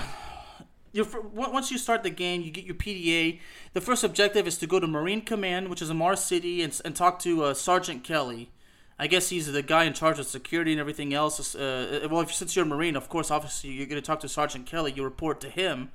once 1.34 1.72
you 1.72 1.78
start 1.78 2.04
the 2.04 2.10
game, 2.10 2.42
you 2.42 2.52
get 2.52 2.66
your 2.66 2.76
PDA. 2.76 3.40
The 3.74 3.82
first 3.82 4.04
objective 4.04 4.48
is 4.48 4.58
to 4.60 4.68
go 4.68 4.80
to 4.80 4.88
Marine 4.88 5.22
Command, 5.22 5.70
which 5.70 5.82
is 5.82 5.90
in 5.90 5.98
Mars 5.98 6.24
City, 6.24 6.62
and, 6.62 6.80
and 6.86 6.96
talk 6.96 7.20
to 7.20 7.44
uh, 7.44 7.54
Sergeant 7.54 8.04
Kelly. 8.04 8.52
I 9.00 9.08
guess 9.08 9.30
he's 9.30 9.52
the 9.52 9.64
guy 9.64 9.86
in 9.86 9.94
charge 9.94 10.20
of 10.20 10.28
security 10.28 10.72
and 10.72 10.80
everything 10.80 11.14
else. 11.14 11.56
Uh, 11.56 12.08
well, 12.12 12.22
if, 12.22 12.34
since 12.34 12.56
you're 12.56 12.66
a 12.66 12.68
Marine, 12.68 12.96
of 12.96 13.10
course, 13.10 13.32
obviously 13.32 13.72
you're 13.72 13.88
going 13.88 14.02
to 14.02 14.06
talk 14.06 14.20
to 14.20 14.30
Sergeant 14.30 14.68
Kelly. 14.68 14.94
You 14.96 15.04
report 15.04 15.42
to 15.42 15.50
him 15.50 15.90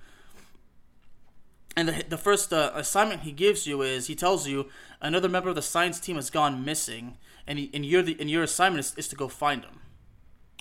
and 1.78 1.88
the, 1.88 2.04
the 2.08 2.18
first 2.18 2.52
uh, 2.52 2.72
assignment 2.74 3.20
he 3.20 3.30
gives 3.30 3.64
you 3.64 3.82
is 3.82 4.08
he 4.08 4.16
tells 4.16 4.48
you 4.48 4.66
another 5.00 5.28
member 5.28 5.48
of 5.48 5.54
the 5.54 5.62
science 5.62 6.00
team 6.00 6.16
has 6.16 6.28
gone 6.28 6.64
missing, 6.64 7.16
and, 7.46 7.56
he, 7.56 7.70
and, 7.72 7.86
your, 7.86 8.00
and 8.00 8.28
your 8.28 8.42
assignment 8.42 8.84
is, 8.84 8.94
is 8.96 9.06
to 9.06 9.14
go 9.14 9.28
find 9.28 9.62
him. 9.62 9.78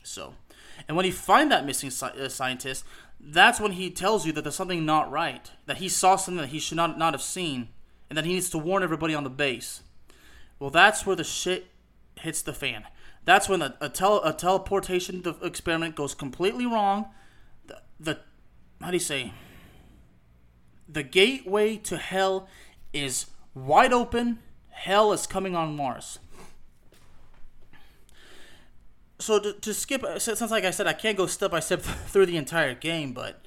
So, 0.04 0.36
and 0.88 0.96
when 0.96 1.08
you 1.08 1.12
find 1.12 1.52
that 1.52 1.66
missing 1.66 1.92
uh, 2.04 2.30
scientist, 2.30 2.86
that's 3.20 3.60
when 3.60 3.74
he 3.74 3.90
tells 3.90 4.26
you 4.26 4.32
that 4.34 4.44
there's 4.44 4.56
something 4.56 4.86
not 4.86 5.12
right, 5.12 5.52
that 5.66 5.78
he 5.78 5.90
saw 5.90 6.16
something 6.16 6.42
that 6.42 6.50
he 6.50 6.60
should 6.60 6.78
not, 6.78 6.98
not 6.98 7.14
have 7.14 7.22
seen, 7.22 7.70
and 8.10 8.18
that 8.18 8.26
he 8.26 8.34
needs 8.34 8.50
to 8.52 8.58
warn 8.58 8.84
everybody 8.84 9.14
on 9.14 9.24
the 9.24 9.30
base. 9.30 9.82
Well, 10.60 10.70
that's 10.70 11.06
where 11.06 11.16
the 11.16 11.24
shit 11.24 11.68
hits 12.16 12.42
the 12.42 12.54
fan. 12.54 12.86
That's 13.26 13.50
when 13.50 13.62
a, 13.62 13.76
a, 13.82 13.90
tele, 13.90 14.22
a 14.24 14.34
teleportation 14.34 15.24
experiment 15.42 15.96
goes 15.96 16.16
completely 16.16 16.66
wrong. 16.66 17.08
The, 17.66 17.82
the 18.00 18.20
how 18.82 18.92
do 18.92 18.96
you 18.96 19.00
say? 19.00 19.34
the 20.88 21.04
gateway 21.04 21.78
to 21.78 21.98
hell 21.98 22.48
is 22.94 23.28
wide 23.54 23.94
open. 23.94 24.40
Hell 24.70 25.12
is 25.12 25.28
coming 25.28 25.56
on 25.56 25.76
Mars. 25.76 26.20
So 29.20 29.40
to, 29.40 29.54
to 29.54 29.74
skip, 29.74 30.04
uh, 30.04 30.20
since 30.20 30.42
like 30.42 30.64
I 30.64 30.72
said, 30.72 30.88
I 30.88 30.94
can't 30.94 31.18
go 31.18 31.26
step 31.26 31.52
by 31.52 31.60
step 31.60 31.82
through 32.08 32.28
the 32.28 32.38
entire 32.38 32.74
game, 32.74 33.14
but 33.14 33.42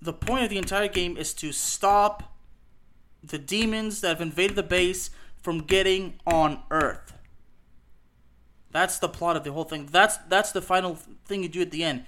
the 0.00 0.12
point 0.12 0.44
of 0.44 0.50
the 0.50 0.58
entire 0.58 0.88
game 0.88 1.16
is 1.16 1.34
to 1.34 1.52
stop 1.52 2.34
the 3.22 3.38
demons 3.38 4.00
that 4.00 4.08
have 4.08 4.20
invaded 4.20 4.56
the 4.56 4.62
base 4.62 5.10
from 5.42 5.58
getting 5.58 6.14
on 6.26 6.62
Earth. 6.70 7.12
That's 8.70 8.98
the 8.98 9.08
plot 9.08 9.36
of 9.36 9.44
the 9.44 9.52
whole 9.52 9.64
thing. 9.64 9.88
That's 9.90 10.16
that's 10.28 10.52
the 10.52 10.62
final 10.62 10.94
thing 11.26 11.42
you 11.42 11.48
do 11.48 11.60
at 11.60 11.70
the 11.70 11.82
end. 11.82 12.04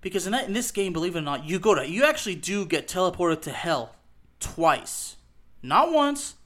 Because 0.00 0.24
in, 0.24 0.32
that, 0.32 0.48
in 0.48 0.54
this 0.54 0.70
game, 0.70 0.94
believe 0.94 1.14
it 1.14 1.18
or 1.18 1.22
not, 1.22 1.44
you 1.44 1.58
go 1.58 1.74
to 1.74 1.86
you 1.88 2.04
actually 2.04 2.36
do 2.36 2.64
get 2.64 2.88
teleported 2.88 3.42
to 3.42 3.50
hell 3.50 3.96
twice. 4.40 5.16
Not 5.62 5.92
once, 5.92 6.36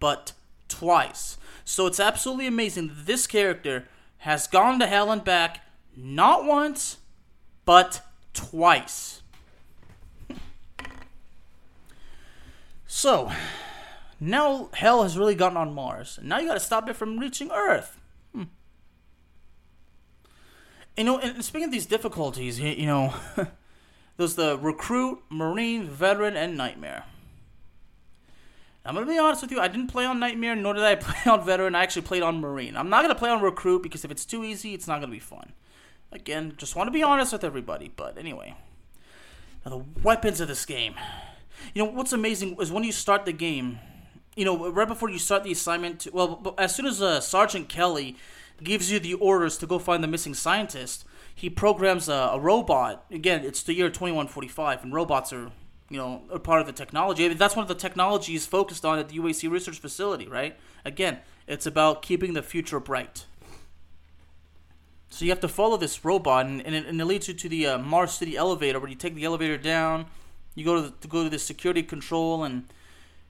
but 0.00 0.32
twice. 0.68 1.38
So 1.64 1.86
it's 1.86 2.00
absolutely 2.00 2.48
amazing 2.48 2.90
this 3.04 3.26
character 3.26 3.86
has 4.28 4.46
gone 4.46 4.78
to 4.78 4.86
hell 4.86 5.10
and 5.10 5.24
back 5.24 5.64
not 5.96 6.44
once, 6.44 6.98
but 7.64 8.02
twice. 8.34 9.22
so, 12.86 13.32
now 14.20 14.68
hell 14.74 15.02
has 15.02 15.16
really 15.16 15.34
gotten 15.34 15.56
on 15.56 15.72
Mars. 15.72 16.18
and 16.18 16.28
Now 16.28 16.40
you 16.40 16.46
gotta 16.46 16.60
stop 16.60 16.90
it 16.90 16.94
from 16.94 17.18
reaching 17.18 17.50
Earth. 17.50 17.98
Hmm. 18.34 18.42
You 20.94 21.04
know, 21.04 21.18
and 21.20 21.42
speaking 21.42 21.64
of 21.64 21.72
these 21.72 21.86
difficulties, 21.86 22.60
you 22.60 22.84
know, 22.84 23.14
there's 24.18 24.34
the 24.34 24.58
recruit, 24.58 25.22
marine, 25.30 25.84
veteran, 25.84 26.36
and 26.36 26.54
nightmare. 26.54 27.04
I'm 28.88 28.94
gonna 28.94 29.04
be 29.04 29.18
honest 29.18 29.42
with 29.42 29.50
you. 29.50 29.60
I 29.60 29.68
didn't 29.68 29.88
play 29.88 30.06
on 30.06 30.18
Nightmare, 30.18 30.56
nor 30.56 30.72
did 30.72 30.82
I 30.82 30.94
play 30.96 31.30
on 31.30 31.44
Veteran. 31.44 31.74
I 31.74 31.82
actually 31.82 32.02
played 32.02 32.22
on 32.22 32.40
Marine. 32.40 32.74
I'm 32.74 32.88
not 32.88 33.02
gonna 33.02 33.14
play 33.14 33.28
on 33.28 33.42
Recruit 33.42 33.82
because 33.82 34.02
if 34.02 34.10
it's 34.10 34.24
too 34.24 34.42
easy, 34.42 34.72
it's 34.72 34.88
not 34.88 35.00
gonna 35.00 35.12
be 35.12 35.18
fun. 35.18 35.52
Again, 36.10 36.54
just 36.56 36.74
want 36.74 36.86
to 36.86 36.90
be 36.90 37.02
honest 37.02 37.34
with 37.34 37.44
everybody. 37.44 37.92
But 37.94 38.16
anyway, 38.16 38.54
now 39.62 39.72
the 39.72 39.84
weapons 40.02 40.40
of 40.40 40.48
this 40.48 40.64
game. 40.64 40.94
You 41.74 41.84
know 41.84 41.90
what's 41.90 42.14
amazing 42.14 42.56
is 42.58 42.72
when 42.72 42.82
you 42.82 42.92
start 42.92 43.26
the 43.26 43.32
game, 43.32 43.78
you 44.36 44.46
know 44.46 44.70
right 44.70 44.88
before 44.88 45.10
you 45.10 45.18
start 45.18 45.44
the 45.44 45.52
assignment. 45.52 46.06
Well, 46.10 46.54
as 46.56 46.74
soon 46.74 46.86
as 46.86 47.02
uh, 47.02 47.20
Sergeant 47.20 47.68
Kelly 47.68 48.16
gives 48.64 48.90
you 48.90 48.98
the 48.98 49.14
orders 49.14 49.58
to 49.58 49.66
go 49.66 49.78
find 49.78 50.02
the 50.02 50.08
missing 50.08 50.32
scientist, 50.32 51.04
he 51.34 51.50
programs 51.50 52.08
a, 52.08 52.30
a 52.32 52.40
robot. 52.40 53.04
Again, 53.10 53.44
it's 53.44 53.62
the 53.62 53.74
year 53.74 53.90
2145, 53.90 54.84
and 54.84 54.94
robots 54.94 55.30
are 55.30 55.52
you 55.90 55.96
know, 55.96 56.22
a 56.30 56.38
part 56.38 56.60
of 56.60 56.66
the 56.66 56.72
technology. 56.72 57.24
I 57.24 57.28
mean, 57.28 57.38
that's 57.38 57.56
one 57.56 57.62
of 57.62 57.68
the 57.68 57.74
technologies 57.74 58.46
focused 58.46 58.84
on 58.84 58.98
at 58.98 59.08
the 59.08 59.18
UAC 59.18 59.50
research 59.50 59.78
facility, 59.78 60.28
right? 60.28 60.56
Again, 60.84 61.18
it's 61.46 61.66
about 61.66 62.02
keeping 62.02 62.34
the 62.34 62.42
future 62.42 62.80
bright. 62.80 63.24
So 65.08 65.24
you 65.24 65.30
have 65.30 65.40
to 65.40 65.48
follow 65.48 65.78
this 65.78 66.04
robot, 66.04 66.46
and, 66.46 66.60
and, 66.66 66.74
it, 66.74 66.86
and 66.86 67.00
it 67.00 67.04
leads 67.04 67.28
you 67.28 67.34
to 67.34 67.48
the 67.48 67.66
uh, 67.66 67.78
Mars 67.78 68.12
City 68.12 68.36
elevator, 68.36 68.78
where 68.78 68.90
you 68.90 68.94
take 68.94 69.14
the 69.14 69.24
elevator 69.24 69.56
down. 69.56 70.06
You 70.54 70.64
go 70.64 70.74
to, 70.76 70.82
the, 70.82 70.90
to 71.00 71.08
go 71.08 71.24
to 71.24 71.30
the 71.30 71.38
security 71.38 71.82
control, 71.82 72.44
and 72.44 72.66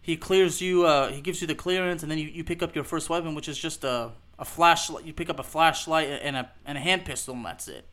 he 0.03 0.17
clears 0.17 0.61
you. 0.61 0.85
Uh, 0.85 1.13
he 1.13 1.21
gives 1.21 1.41
you 1.41 1.47
the 1.47 1.55
clearance, 1.55 2.03
and 2.03 2.11
then 2.11 2.19
you, 2.19 2.27
you 2.27 2.43
pick 2.43 2.63
up 2.63 2.75
your 2.75 2.85
first 2.85 3.09
weapon, 3.09 3.35
which 3.35 3.49
is 3.49 3.59
just 3.59 3.85
a 3.85 4.11
a 4.41 4.45
flashlight. 4.45 5.05
You 5.05 5.13
pick 5.13 5.31
up 5.31 5.39
a 5.39 5.45
flashlight 5.45 6.09
and 6.09 6.37
a 6.37 6.51
and 6.67 6.79
a 6.79 6.81
hand 6.81 7.05
pistol, 7.05 7.35
and 7.35 7.45
that's 7.45 7.69
it 7.69 7.85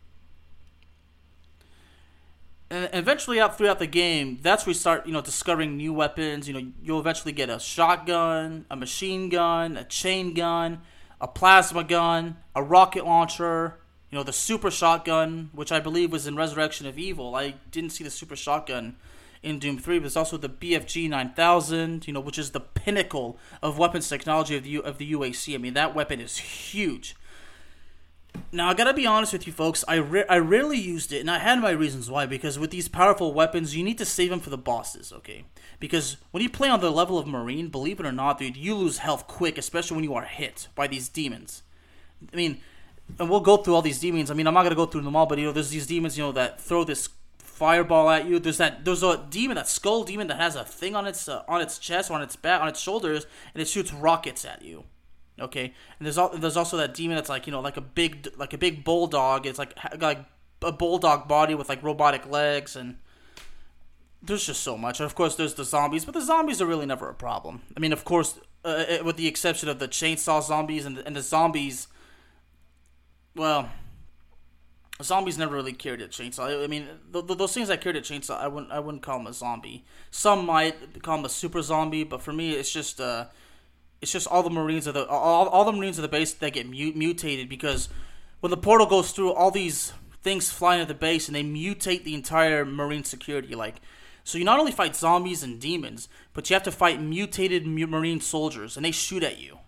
and 2.69 2.89
eventually 2.93 3.39
out 3.39 3.57
throughout 3.57 3.79
the 3.79 3.87
game, 3.87 4.39
that's 4.41 4.65
where 4.65 4.71
you 4.71 4.79
start, 4.79 5.05
you 5.05 5.13
know, 5.13 5.21
discovering 5.21 5.77
new 5.77 5.93
weapons. 5.93 6.47
You 6.47 6.53
know, 6.53 6.71
you'll 6.81 6.99
eventually 6.99 7.31
get 7.31 7.49
a 7.49 7.59
shotgun, 7.59 8.65
a 8.69 8.75
machine 8.75 9.29
gun, 9.29 9.77
a 9.77 9.83
chain 9.83 10.33
gun, 10.33 10.81
a 11.21 11.27
plasma 11.27 11.83
gun, 11.83 12.37
a 12.55 12.63
rocket 12.63 13.05
launcher. 13.05 13.77
You 14.09 14.17
know, 14.17 14.23
the 14.23 14.33
super 14.33 14.71
shotgun, 14.71 15.49
which 15.53 15.71
I 15.71 15.79
believe 15.79 16.11
was 16.11 16.25
in 16.25 16.35
Resurrection 16.35 16.87
of 16.87 16.97
Evil. 16.97 17.35
I 17.35 17.55
didn't 17.69 17.91
see 17.91 18.03
the 18.03 18.09
super 18.09 18.35
shotgun 18.35 18.95
in 19.43 19.59
Doom 19.59 19.77
3, 19.77 19.99
but 19.99 20.07
it's 20.07 20.17
also 20.17 20.37
the 20.37 20.49
BFG 20.49 21.07
9000, 21.07 22.07
you 22.07 22.13
know, 22.13 22.19
which 22.19 22.39
is 22.39 22.51
the 22.51 22.59
pinnacle 22.59 23.37
of 23.61 23.77
weapons 23.77 24.09
technology 24.09 24.57
of 24.57 24.63
the, 24.63 24.81
of 24.81 24.97
the 24.97 25.11
UAC. 25.11 25.53
I 25.53 25.57
mean, 25.57 25.75
that 25.75 25.93
weapon 25.93 26.19
is 26.19 26.37
huge. 26.37 27.15
Now 28.51 28.69
I 28.69 28.73
gotta 28.73 28.93
be 28.93 29.05
honest 29.05 29.33
with 29.33 29.47
you, 29.47 29.53
folks. 29.53 29.83
I 29.87 29.95
I 30.29 30.37
rarely 30.37 30.77
used 30.77 31.11
it, 31.11 31.19
and 31.19 31.29
I 31.29 31.39
had 31.39 31.59
my 31.59 31.71
reasons 31.71 32.09
why. 32.09 32.25
Because 32.25 32.57
with 32.57 32.71
these 32.71 32.87
powerful 32.87 33.33
weapons, 33.33 33.75
you 33.75 33.83
need 33.83 33.97
to 33.97 34.05
save 34.05 34.29
them 34.29 34.39
for 34.39 34.49
the 34.49 34.57
bosses, 34.57 35.11
okay? 35.11 35.45
Because 35.79 36.17
when 36.31 36.41
you 36.41 36.49
play 36.49 36.69
on 36.69 36.79
the 36.79 36.91
level 36.91 37.17
of 37.17 37.27
Marine, 37.27 37.67
believe 37.67 37.99
it 37.99 38.05
or 38.05 38.11
not, 38.11 38.39
dude, 38.39 38.57
you 38.57 38.75
lose 38.75 38.99
health 38.99 39.27
quick, 39.27 39.57
especially 39.57 39.95
when 39.95 40.03
you 40.03 40.13
are 40.13 40.23
hit 40.23 40.67
by 40.75 40.87
these 40.87 41.09
demons. 41.09 41.63
I 42.31 42.35
mean, 42.35 42.61
and 43.19 43.29
we'll 43.29 43.41
go 43.41 43.57
through 43.57 43.75
all 43.75 43.81
these 43.81 43.99
demons. 43.99 44.31
I 44.31 44.33
mean, 44.33 44.47
I'm 44.47 44.53
not 44.53 44.63
gonna 44.63 44.75
go 44.75 44.85
through 44.85 45.01
them 45.01 45.15
all, 45.15 45.25
but 45.25 45.37
you 45.37 45.45
know, 45.45 45.51
there's 45.51 45.69
these 45.69 45.87
demons, 45.87 46.17
you 46.17 46.23
know, 46.23 46.31
that 46.31 46.59
throw 46.59 46.83
this 46.83 47.09
fireball 47.37 48.09
at 48.09 48.25
you. 48.25 48.39
There's 48.39 48.57
that 48.57 48.83
there's 48.85 49.03
a 49.03 49.25
demon, 49.29 49.55
that 49.55 49.67
skull 49.67 50.03
demon 50.03 50.27
that 50.27 50.39
has 50.39 50.55
a 50.55 50.63
thing 50.63 50.95
on 50.95 51.07
its 51.07 51.27
uh, 51.27 51.43
on 51.47 51.61
its 51.61 51.77
chest, 51.79 52.11
on 52.11 52.21
its 52.21 52.35
back, 52.35 52.61
on 52.61 52.67
its 52.67 52.79
shoulders, 52.79 53.25
and 53.53 53.61
it 53.61 53.67
shoots 53.67 53.93
rockets 53.93 54.45
at 54.45 54.61
you. 54.61 54.83
Okay, 55.39 55.73
and 55.99 56.05
there's 56.05 56.17
al- 56.17 56.37
there's 56.37 56.55
also 56.55 56.77
that 56.77 56.93
demon 56.93 57.15
that's 57.15 57.29
like 57.29 57.45
you 57.45 57.51
know 57.51 57.59
like 57.59 57.77
a 57.77 57.81
big 57.81 58.27
like 58.37 58.53
a 58.53 58.57
big 58.57 58.83
bulldog. 58.83 59.45
It's 59.45 59.59
like 59.59 59.77
like 59.99 60.19
a 60.61 60.71
bulldog 60.71 61.27
body 61.27 61.55
with 61.55 61.69
like 61.69 61.83
robotic 61.83 62.29
legs 62.29 62.75
and 62.75 62.97
there's 64.21 64.45
just 64.45 64.61
so 64.61 64.77
much. 64.77 64.99
And 64.99 65.05
of 65.05 65.15
course, 65.15 65.35
there's 65.35 65.53
the 65.53 65.63
zombies, 65.63 66.05
but 66.05 66.13
the 66.13 66.21
zombies 66.21 66.61
are 66.61 66.65
really 66.65 66.85
never 66.85 67.09
a 67.09 67.13
problem. 67.13 67.61
I 67.75 67.79
mean, 67.79 67.93
of 67.93 68.05
course, 68.05 68.39
uh, 68.63 68.85
uh 68.99 69.03
with 69.03 69.17
the 69.17 69.27
exception 69.27 69.69
of 69.69 69.79
the 69.79 69.87
chainsaw 69.87 70.41
zombies 70.41 70.85
and 70.85 70.97
the, 70.97 71.05
and 71.05 71.15
the 71.15 71.21
zombies. 71.21 71.87
Well, 73.35 73.69
zombies 75.03 75.37
never 75.37 75.55
really 75.55 75.73
carried 75.73 76.01
a 76.01 76.07
chainsaw. 76.07 76.63
I 76.63 76.67
mean, 76.67 76.87
th- 77.11 77.27
th- 77.27 77.37
those 77.37 77.53
things 77.53 77.67
that 77.67 77.81
carried 77.81 77.97
a 77.97 78.01
chainsaw, 78.01 78.39
I 78.39 78.47
wouldn't 78.47 78.71
I 78.71 78.79
wouldn't 78.79 79.03
call 79.03 79.19
them 79.19 79.27
a 79.27 79.33
zombie. 79.33 79.85
Some 80.11 80.45
might 80.45 81.03
call 81.03 81.17
them 81.17 81.25
a 81.25 81.29
super 81.29 81.61
zombie, 81.61 82.03
but 82.03 82.21
for 82.21 82.33
me, 82.33 82.53
it's 82.53 82.71
just 82.71 83.01
uh 83.01 83.25
it's 84.01 84.11
just 84.11 84.27
all 84.27 84.43
the 84.43 84.49
Marines 84.49 84.87
of 84.87 84.93
the 84.93 85.07
all, 85.07 85.47
all 85.47 85.65
the 85.65 85.71
Marines 85.71 85.97
of 85.97 86.03
the 86.03 86.07
base 86.07 86.33
that 86.33 86.53
get 86.53 86.69
mutated 86.69 87.49
because 87.49 87.89
when 88.39 88.51
the 88.51 88.57
portal 88.57 88.87
goes 88.87 89.11
through, 89.11 89.33
all 89.33 89.51
these 89.51 89.93
things 90.21 90.51
fly 90.51 90.75
into 90.75 90.87
the 90.87 90.93
base 90.93 91.27
and 91.27 91.35
they 91.35 91.43
mutate 91.43 92.03
the 92.03 92.15
entire 92.15 92.65
Marine 92.65 93.03
security. 93.03 93.55
Like, 93.55 93.75
so 94.23 94.37
you 94.37 94.43
not 94.43 94.59
only 94.59 94.71
fight 94.71 94.95
zombies 94.95 95.43
and 95.43 95.59
demons, 95.59 96.09
but 96.33 96.49
you 96.49 96.55
have 96.55 96.63
to 96.63 96.71
fight 96.71 96.99
mutated 96.99 97.65
Marine 97.65 98.19
soldiers, 98.19 98.75
and 98.75 98.83
they 98.83 98.91
shoot 98.91 99.23
at 99.23 99.39
you. 99.39 99.59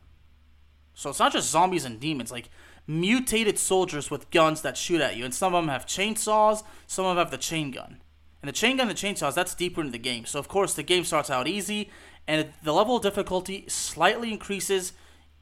So 0.96 1.12
it's 1.12 1.20
not 1.20 1.32
just 1.32 1.52
zombies 1.52 1.86
and 1.86 2.00
demons, 2.00 2.32
like 2.32 2.50
mutated 2.88 3.60
soldiers 3.60 4.10
with 4.10 4.32
guns 4.32 4.62
that 4.64 4.76
shoot 4.76 5.00
at 5.00 5.16
you, 5.16 5.26
and 5.26 5.34
some 5.34 5.54
of 5.54 5.64
them 5.64 5.70
have 5.70 5.86
chainsaws, 5.86 6.64
some 6.88 7.06
of 7.06 7.16
them 7.16 7.24
have 7.24 7.32
the 7.32 7.38
chain 7.38 7.70
gun. 7.70 8.02
And 8.42 8.50
the 8.50 8.54
chain 8.54 8.78
gun 8.78 8.90
and 8.90 8.98
the 8.98 9.02
chainsaws, 9.02 9.36
that's 9.36 9.54
deeper 9.54 9.82
into 9.82 9.92
the 9.92 10.00
game. 10.00 10.26
So 10.26 10.40
of 10.40 10.48
course 10.48 10.74
the 10.74 10.84
game 10.84 11.04
starts 11.04 11.30
out 11.30 11.48
easy, 11.48 11.90
and 12.28 12.54
the 12.62 12.74
level 12.74 12.98
of 12.98 13.04
difficulty 13.04 13.66
slightly 13.68 14.32
increases 14.32 14.94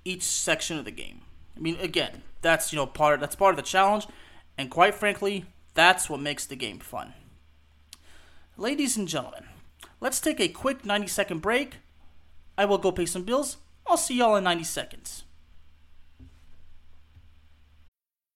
each 0.04 0.24
section 0.24 0.78
of 0.78 0.86
the 0.86 0.92
game. 0.92 1.22
I 1.58 1.60
mean, 1.60 1.78
again, 1.80 2.22
that's 2.42 2.72
you 2.72 2.78
know 2.78 2.86
part 2.86 3.20
that's 3.20 3.36
part 3.36 3.52
of 3.52 3.58
the 3.58 3.64
challenge, 3.64 4.08
and 4.58 4.70
quite 4.70 4.96
frankly, 4.96 5.46
that's 5.74 6.10
what 6.10 6.22
makes 6.22 6.46
the 6.46 6.56
game 6.56 6.80
fun. 6.80 7.14
Ladies 8.58 8.96
and 8.96 9.08
gentlemen, 9.08 9.46
let's 10.00 10.22
take 10.22 10.40
a 10.40 10.48
quick 10.48 10.86
90 10.86 11.08
second 11.08 11.42
break. 11.42 11.78
I 12.58 12.64
will 12.66 12.78
go 12.78 12.92
pay 12.92 13.06
some 13.06 13.24
bills. 13.24 13.58
I'll 13.86 13.98
see 13.98 14.18
y'all 14.18 14.38
in 14.38 14.46
90 14.46 14.64
seconds. 14.64 15.25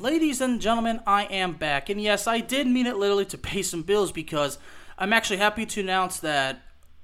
Ladies 0.00 0.40
and 0.40 0.62
gentlemen, 0.62 1.00
I 1.06 1.24
am 1.24 1.52
back. 1.52 1.90
And 1.90 2.00
yes, 2.00 2.26
I 2.26 2.40
did 2.40 2.66
mean 2.66 2.86
it 2.86 2.96
literally 2.96 3.26
to 3.26 3.36
pay 3.36 3.60
some 3.60 3.82
bills 3.82 4.12
because 4.12 4.56
I'm 4.96 5.12
actually 5.12 5.36
happy 5.36 5.66
to 5.66 5.80
announce 5.82 6.20
that 6.20 6.62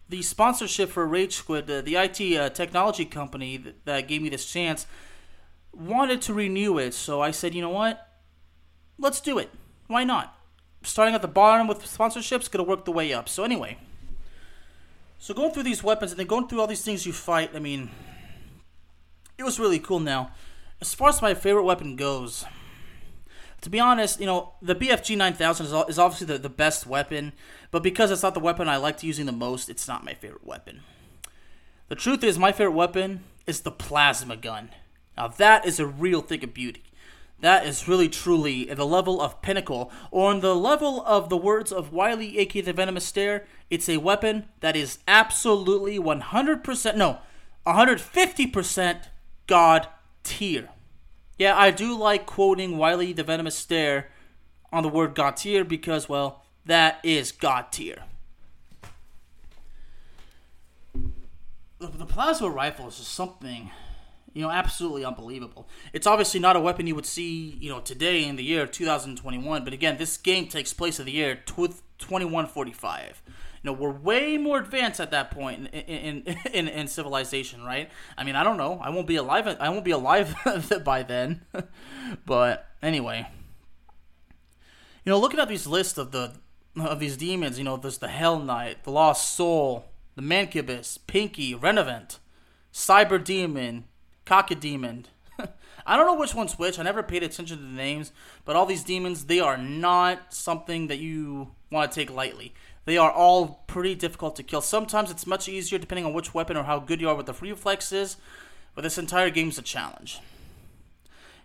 the 0.09 0.22
sponsorship 0.22 0.88
for 0.88 1.06
Rage 1.06 1.44
Quit, 1.44 1.66
the 1.66 1.94
IT 1.94 2.38
uh, 2.38 2.48
technology 2.48 3.04
company 3.04 3.59
that, 3.59 3.85
that 3.85 4.09
gave 4.09 4.22
me 4.22 4.30
this 4.30 4.50
chance, 4.50 4.87
wanted 5.74 6.22
to 6.22 6.32
renew 6.32 6.78
it. 6.78 6.94
So 6.94 7.20
I 7.20 7.32
said, 7.32 7.54
you 7.54 7.61
know 7.61 7.68
what? 7.68 8.09
Let's 8.98 9.20
do 9.20 9.37
it. 9.37 9.50
Why 9.88 10.02
not? 10.02 10.35
Starting 10.82 11.14
at 11.14 11.20
the 11.20 11.28
bottom 11.28 11.66
with 11.66 11.82
sponsorships, 11.82 12.50
gonna 12.50 12.64
work 12.64 12.87
the 12.87 12.92
way 12.92 13.12
up. 13.12 13.28
So 13.28 13.44
anyway, 13.44 13.76
so 15.18 15.35
going 15.35 15.52
through 15.52 15.64
these 15.64 15.82
weapons 15.82 16.12
and 16.12 16.18
then 16.18 16.28
going 16.28 16.48
through 16.48 16.62
all 16.62 16.66
these 16.66 16.82
things 16.82 17.04
you 17.04 17.12
fight, 17.12 17.50
I 17.54 17.59
mean, 17.59 17.90
it 19.37 19.42
was 19.42 19.61
really 19.61 19.80
cool. 19.80 20.00
Now, 20.00 20.30
as 20.80 20.94
far 20.94 21.11
as 21.11 21.20
my 21.20 21.35
favorite 21.35 21.64
weapon 21.64 21.94
goes, 21.94 22.46
to 23.60 23.70
be 23.70 23.80
honest, 23.80 24.20
you 24.20 24.26
know, 24.26 24.52
the 24.62 24.74
BFG 24.74 25.16
9000 25.16 25.66
is, 25.66 25.72
is 25.88 25.98
obviously 25.98 26.26
the, 26.26 26.38
the 26.38 26.48
best 26.48 26.86
weapon, 26.86 27.32
but 27.70 27.82
because 27.82 28.10
it's 28.10 28.22
not 28.22 28.34
the 28.34 28.40
weapon 28.40 28.68
I 28.68 28.76
liked 28.76 29.02
using 29.02 29.26
the 29.26 29.32
most, 29.32 29.68
it's 29.68 29.88
not 29.88 30.04
my 30.04 30.14
favorite 30.14 30.46
weapon. 30.46 30.80
The 31.88 31.94
truth 31.94 32.24
is, 32.24 32.38
my 32.38 32.52
favorite 32.52 32.74
weapon 32.74 33.24
is 33.46 33.60
the 33.60 33.70
plasma 33.70 34.36
gun. 34.36 34.70
Now, 35.16 35.28
that 35.28 35.64
is 35.64 35.80
a 35.80 35.86
real 35.86 36.20
thing 36.20 36.44
of 36.44 36.52
beauty. 36.52 36.82
That 37.40 37.66
is 37.66 37.86
really 37.86 38.08
truly 38.08 38.70
at 38.70 38.78
the 38.78 38.86
level 38.86 39.20
of 39.20 39.42
pinnacle, 39.42 39.92
or 40.10 40.30
on 40.30 40.40
the 40.40 40.54
level 40.54 41.02
of 41.06 41.28
the 41.28 41.36
words 41.36 41.70
of 41.70 41.92
Wily, 41.92 42.38
aka 42.38 42.62
the 42.62 42.72
Venomous 42.72 43.04
Stare, 43.04 43.46
it's 43.68 43.88
a 43.88 43.98
weapon 43.98 44.46
that 44.60 44.74
is 44.74 44.98
absolutely 45.06 45.98
100%, 45.98 46.96
no, 46.96 47.18
150% 47.66 49.04
God 49.46 49.88
tier. 50.24 50.70
Yeah, 51.38 51.57
I 51.57 51.70
do 51.70 51.96
like 51.96 52.25
quoting 52.25 52.79
Wily 52.79 53.12
the 53.12 53.22
Venomous 53.22 53.57
Stare 53.57 54.09
on 54.72 54.83
the 54.83 54.88
word 54.88 55.14
God 55.14 55.37
tier 55.37 55.64
because, 55.64 56.09
well, 56.09 56.42
that 56.64 56.99
is 57.03 57.31
god 57.31 57.70
tier. 57.72 58.05
The, 61.79 61.88
the 61.88 62.07
plasma 62.07 62.49
rifle 62.49 62.88
is 62.88 62.96
just 62.96 63.12
something, 63.12 63.70
you 64.33 64.40
know, 64.42 64.51
absolutely 64.51 65.05
unbelievable. 65.05 65.68
It's 65.92 66.07
obviously 66.07 66.40
not 66.40 66.57
a 66.57 66.61
weapon 66.61 66.87
you 66.87 66.94
would 66.94 67.05
see, 67.05 67.59
you 67.61 67.68
know, 67.68 67.81
today 67.81 68.25
in 68.25 68.37
the 68.37 68.42
year 68.42 68.66
2021. 68.66 69.62
But 69.62 69.75
again, 69.75 69.99
this 69.99 70.16
game 70.16 70.49
takes 70.49 70.72
place 70.72 70.99
in 70.99 71.05
the 71.05 71.12
year 71.12 71.35
2145 71.35 73.22
know, 73.66 73.72
we're 73.72 73.90
way 73.90 74.38
more 74.38 74.59
advanced 74.59 75.00
at 75.00 75.11
that 75.11 75.31
point 75.31 75.68
in 75.72 76.22
in, 76.22 76.37
in, 76.52 76.68
in 76.68 76.88
civilization, 76.88 77.62
right? 77.62 77.90
I 78.16 78.24
mean, 78.24 78.37
I 78.37 78.42
don't 78.42 78.57
know. 78.57 78.81
I 78.83 78.90
won't 78.90 79.07
be 79.07 79.16
alive. 79.16 79.46
I 79.61 79.68
won't 79.68 79.85
be 79.85 79.90
alive 79.90 80.35
by 80.85 81.02
then. 81.02 81.42
but 82.26 82.66
anyway, 82.83 83.29
you 85.05 85.11
know, 85.11 85.18
looking 85.20 85.40
at 85.40 85.48
these 85.48 85.66
lists 85.66 85.98
of 85.98 86.12
the 86.12 86.33
of 86.76 87.00
these 87.00 87.16
demons, 87.16 87.59
you 87.59 87.64
know, 87.64 87.76
there's 87.76 87.98
the 87.98 88.09
Hell 88.09 88.38
Knight, 88.38 88.85
the 88.85 88.90
Lost 88.90 89.35
Soul, 89.35 89.87
the 90.14 90.22
Mancubus, 90.22 90.98
Pinky, 91.07 91.55
Renavent, 91.55 92.18
Cyber 92.72 93.22
Demon, 93.22 93.85
Cacodemon. 94.26 95.05
I 95.87 95.96
don't 95.96 96.07
know 96.07 96.14
which 96.14 96.35
one's 96.35 96.59
which. 96.59 96.79
I 96.79 96.83
never 96.83 97.02
paid 97.02 97.22
attention 97.22 97.59
to 97.59 97.62
the 97.62 97.70
names, 97.70 98.12
but 98.44 98.57
all 98.57 98.66
these 98.66 98.85
demons, 98.85 99.26
they 99.26 99.40
are 99.40 99.57
not 99.57 100.35
something 100.35 100.88
that 100.88 100.98
you 100.98 101.52
want 101.70 101.90
to 101.90 101.94
take 101.94 102.11
lightly. 102.11 102.55
They 102.87 102.96
are 102.96 103.11
all 103.11 103.64
pretty 103.66 103.96
difficult 103.96 104.37
to 104.37 104.42
kill. 104.42 104.61
Sometimes 104.62 105.11
it's 105.11 105.27
much 105.27 105.49
easier 105.49 105.79
depending 105.79 106.07
on 106.07 106.14
which 106.14 106.33
weapon 106.33 106.57
or 106.57 106.62
how 106.62 106.79
good 106.79 107.01
you 107.01 107.09
are 107.09 107.14
with 107.14 107.27
the 107.27 107.33
reflexes, 107.35 108.16
but 108.75 108.83
this 108.83 108.96
entire 108.96 109.29
game's 109.29 109.59
a 109.59 109.62
challenge. 109.62 110.20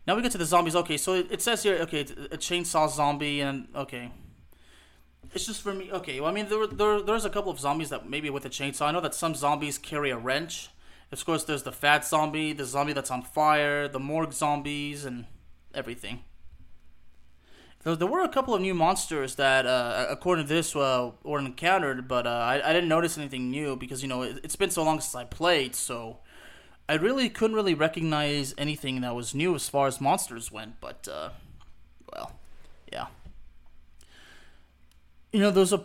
Now 0.08 0.16
we 0.16 0.22
get 0.22 0.32
to 0.34 0.38
the 0.38 0.46
zombies. 0.46 0.76
Okay, 0.76 0.98
so 0.98 1.16
it, 1.16 1.42
says 1.42 1.64
here, 1.64 1.78
okay, 1.82 2.02
a 2.02 2.38
chainsaw 2.38 2.90
zombie, 2.90 3.42
and 3.42 3.68
okay. 3.76 4.12
It's 5.34 5.46
just 5.46 5.62
for 5.62 5.74
me. 5.74 5.92
Okay, 5.92 6.20
well, 6.20 6.30
I 6.30 6.34
mean, 6.34 6.48
there, 6.48 6.68
there, 6.68 7.02
there's 7.02 7.26
a 7.26 7.30
couple 7.30 7.52
of 7.52 7.60
zombies 7.60 7.90
that 7.90 8.10
maybe 8.10 8.30
with 8.30 8.46
a 8.46 8.50
chainsaw. 8.50 8.88
I 8.88 8.92
know 8.92 9.02
that 9.02 9.16
some 9.16 9.34
zombies 9.34 9.78
carry 9.78 10.12
a 10.12 10.18
wrench. 10.18 10.70
Of 11.12 11.26
course, 11.26 11.44
there's 11.44 11.64
the 11.64 11.72
fat 11.72 12.06
zombie, 12.06 12.54
the 12.54 12.66
zombie 12.66 12.94
that's 12.94 13.12
on 13.12 13.22
fire, 13.22 13.88
the 13.88 14.00
morgue 14.00 14.34
zombies, 14.34 15.06
and 15.06 15.26
everything. 15.74 16.22
There, 17.84 17.96
there 17.96 18.08
were 18.08 18.22
a 18.22 18.30
couple 18.30 18.54
of 18.54 18.62
new 18.62 18.74
monsters 18.74 19.36
that, 19.36 19.65
uh, 19.65 20.06
according 20.10 20.46
to 20.46 20.54
this, 20.54 20.76
uh, 20.76 21.12
were 21.24 21.39
encountered, 21.39 22.08
but 22.08 22.28
uh, 22.28 22.30
I, 22.30 22.70
I 22.70 22.74
didn't 22.74 22.89
notice 22.89 23.17
anything 23.17 23.50
new 23.50 23.76
because, 23.76 24.02
you 24.02 24.08
know, 24.08 24.22
it, 24.22 24.39
it's 24.44 24.56
been 24.56 24.70
so 24.70 24.84
long 24.84 25.00
since 25.00 25.15
I 25.15 25.24
played, 25.24 25.76
so 25.76 26.17
I 26.88 26.96
really 26.96 27.30
couldn't 27.30 27.56
really 27.56 27.74
recognize 27.74 28.54
anything 28.58 29.02
that 29.02 29.15
was 29.15 29.34
new 29.34 29.56
as 29.56 29.67
far 29.67 29.88
as 29.88 30.00
monsters 30.00 30.52
went, 30.52 30.80
but, 30.80 31.08
uh, 31.12 31.30
well, 32.13 32.34
yeah. 32.91 33.08
You 35.32 35.39
know, 35.39 35.52
there's 35.52 35.74
a, 35.74 35.82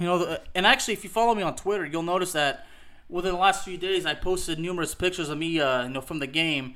you 0.00 0.06
know, 0.06 0.38
and 0.54 0.66
actually, 0.66 0.94
if 0.94 1.04
you 1.04 1.10
follow 1.10 1.34
me 1.34 1.42
on 1.42 1.54
Twitter, 1.54 1.84
you'll 1.84 2.02
notice 2.02 2.32
that 2.32 2.66
within 3.08 3.32
the 3.32 3.38
last 3.38 3.64
few 3.64 3.76
days, 3.76 4.04
I 4.04 4.14
posted 4.14 4.58
numerous 4.58 4.94
pictures 4.94 5.28
of 5.28 5.38
me, 5.38 5.60
uh, 5.60 5.84
you 5.84 5.90
know, 5.90 6.00
from 6.00 6.18
the 6.18 6.26
game 6.26 6.74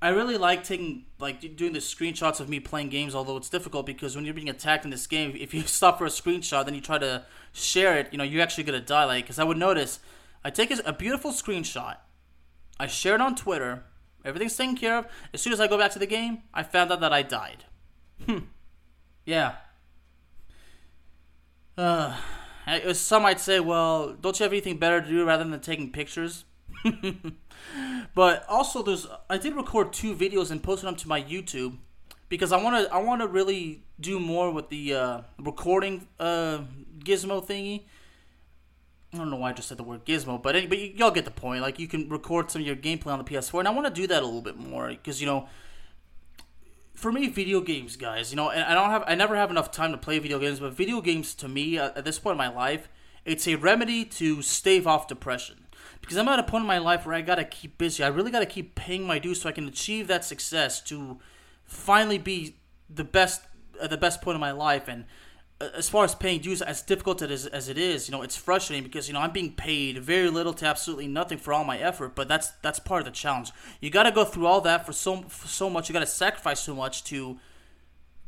I 0.00 0.10
really 0.10 0.36
like 0.36 0.62
taking 0.62 1.06
like 1.18 1.56
doing 1.56 1.72
the 1.72 1.80
screenshots 1.80 2.38
of 2.38 2.48
me 2.48 2.60
playing 2.60 2.88
games, 2.88 3.14
although 3.14 3.36
it's 3.36 3.48
difficult 3.48 3.84
because 3.84 4.14
when 4.14 4.24
you're 4.24 4.34
being 4.34 4.48
attacked 4.48 4.84
in 4.84 4.90
this 4.90 5.06
game, 5.06 5.36
if 5.38 5.52
you 5.52 5.62
stop 5.66 5.98
for 5.98 6.06
a 6.06 6.10
screenshot, 6.10 6.64
then 6.64 6.74
you 6.74 6.80
try 6.80 6.98
to 6.98 7.24
share 7.52 7.98
it, 7.98 8.08
you 8.12 8.18
know, 8.18 8.24
you're 8.24 8.42
actually 8.42 8.64
gonna 8.64 8.80
die. 8.80 9.04
Like, 9.04 9.24
because 9.24 9.38
I 9.38 9.44
would 9.44 9.56
notice, 9.56 9.98
I 10.44 10.50
take 10.50 10.70
a 10.70 10.92
beautiful 10.92 11.32
screenshot, 11.32 11.96
I 12.78 12.86
share 12.86 13.16
it 13.16 13.20
on 13.20 13.34
Twitter, 13.34 13.84
everything's 14.24 14.56
taken 14.56 14.76
care 14.76 14.98
of. 14.98 15.06
As 15.34 15.42
soon 15.42 15.52
as 15.52 15.60
I 15.60 15.66
go 15.66 15.76
back 15.76 15.90
to 15.92 15.98
the 15.98 16.06
game, 16.06 16.42
I 16.54 16.62
found 16.62 16.92
out 16.92 17.00
that 17.00 17.12
I 17.12 17.22
died. 17.22 17.64
Hmm. 18.24 18.38
Yeah. 19.24 19.56
Uh, 21.76 22.16
some 22.92 23.22
might 23.22 23.40
say, 23.40 23.58
well, 23.60 24.12
don't 24.12 24.38
you 24.38 24.44
have 24.44 24.52
anything 24.52 24.78
better 24.78 25.00
to 25.00 25.08
do 25.08 25.24
rather 25.24 25.44
than 25.44 25.58
taking 25.60 25.90
pictures? 25.90 26.44
but 28.14 28.44
also, 28.48 28.82
there's 28.82 29.06
I 29.28 29.38
did 29.38 29.54
record 29.54 29.92
two 29.92 30.14
videos 30.14 30.50
and 30.50 30.62
posted 30.62 30.88
them 30.88 30.96
to 30.96 31.08
my 31.08 31.22
YouTube 31.22 31.76
because 32.28 32.52
I 32.52 32.62
want 32.62 32.86
to 32.86 32.92
I 32.92 32.98
want 32.98 33.20
to 33.20 33.28
really 33.28 33.82
do 34.00 34.20
more 34.20 34.50
with 34.50 34.68
the 34.68 34.94
uh, 34.94 35.20
recording 35.38 36.06
uh, 36.18 36.60
gizmo 36.98 37.44
thingy. 37.44 37.84
I 39.12 39.16
don't 39.16 39.30
know 39.30 39.36
why 39.36 39.50
I 39.50 39.52
just 39.54 39.68
said 39.68 39.78
the 39.78 39.84
word 39.84 40.04
gizmo, 40.04 40.42
but 40.42 40.68
but 40.68 40.78
y'all 40.96 41.10
get 41.10 41.24
the 41.24 41.30
point. 41.30 41.62
Like 41.62 41.78
you 41.78 41.88
can 41.88 42.08
record 42.08 42.50
some 42.50 42.62
of 42.62 42.66
your 42.66 42.76
gameplay 42.76 43.12
on 43.12 43.18
the 43.18 43.24
PS4, 43.24 43.60
and 43.60 43.68
I 43.68 43.70
want 43.70 43.86
to 43.86 43.92
do 43.92 44.06
that 44.06 44.22
a 44.22 44.26
little 44.26 44.42
bit 44.42 44.56
more 44.56 44.88
because 44.88 45.20
you 45.20 45.26
know, 45.26 45.48
for 46.94 47.10
me, 47.10 47.28
video 47.28 47.60
games, 47.60 47.96
guys, 47.96 48.30
you 48.30 48.36
know, 48.36 48.50
and 48.50 48.62
I 48.62 48.74
don't 48.74 48.90
have 48.90 49.04
I 49.06 49.14
never 49.14 49.34
have 49.36 49.50
enough 49.50 49.70
time 49.70 49.92
to 49.92 49.98
play 49.98 50.18
video 50.18 50.38
games, 50.38 50.60
but 50.60 50.72
video 50.72 51.00
games 51.00 51.34
to 51.36 51.48
me 51.48 51.78
at 51.78 52.04
this 52.04 52.18
point 52.18 52.34
in 52.34 52.38
my 52.38 52.54
life, 52.54 52.88
it's 53.24 53.48
a 53.48 53.54
remedy 53.54 54.04
to 54.04 54.42
stave 54.42 54.86
off 54.86 55.08
depression 55.08 55.57
because 56.08 56.16
I'm 56.16 56.28
at 56.28 56.38
a 56.38 56.42
point 56.42 56.62
in 56.62 56.66
my 56.66 56.78
life 56.78 57.04
where 57.04 57.14
I 57.14 57.20
gotta 57.20 57.44
keep 57.44 57.76
busy. 57.76 58.02
I 58.02 58.06
really 58.06 58.30
gotta 58.30 58.46
keep 58.46 58.74
paying 58.74 59.06
my 59.06 59.18
dues 59.18 59.42
so 59.42 59.48
I 59.50 59.52
can 59.52 59.68
achieve 59.68 60.06
that 60.06 60.24
success 60.24 60.80
to 60.84 61.18
finally 61.66 62.16
be 62.16 62.56
the 62.88 63.04
best 63.04 63.42
at 63.78 63.90
the 63.90 63.98
best 63.98 64.22
point 64.22 64.34
of 64.34 64.40
my 64.40 64.52
life. 64.52 64.88
And 64.88 65.04
uh, 65.60 65.68
as 65.76 65.90
far 65.90 66.04
as 66.04 66.14
paying 66.14 66.40
dues, 66.40 66.62
as 66.62 66.80
difficult 66.80 67.20
as, 67.20 67.44
as 67.44 67.68
it 67.68 67.76
is, 67.76 68.08
you 68.08 68.12
know, 68.12 68.22
it's 68.22 68.38
frustrating 68.38 68.84
because 68.84 69.06
you 69.06 69.12
know 69.12 69.20
I'm 69.20 69.32
being 69.32 69.52
paid 69.52 69.98
very 69.98 70.30
little 70.30 70.54
to 70.54 70.64
absolutely 70.64 71.08
nothing 71.08 71.36
for 71.36 71.52
all 71.52 71.62
my 71.62 71.76
effort. 71.76 72.14
But 72.14 72.26
that's 72.26 72.52
that's 72.62 72.78
part 72.78 73.02
of 73.02 73.04
the 73.04 73.10
challenge. 73.10 73.52
You 73.82 73.90
got 73.90 74.04
to 74.04 74.10
go 74.10 74.24
through 74.24 74.46
all 74.46 74.62
that 74.62 74.86
for 74.86 74.94
so 74.94 75.24
for 75.28 75.46
so 75.46 75.68
much. 75.68 75.90
You 75.90 75.92
got 75.92 76.00
to 76.00 76.06
sacrifice 76.06 76.60
so 76.60 76.74
much 76.74 77.04
to 77.04 77.38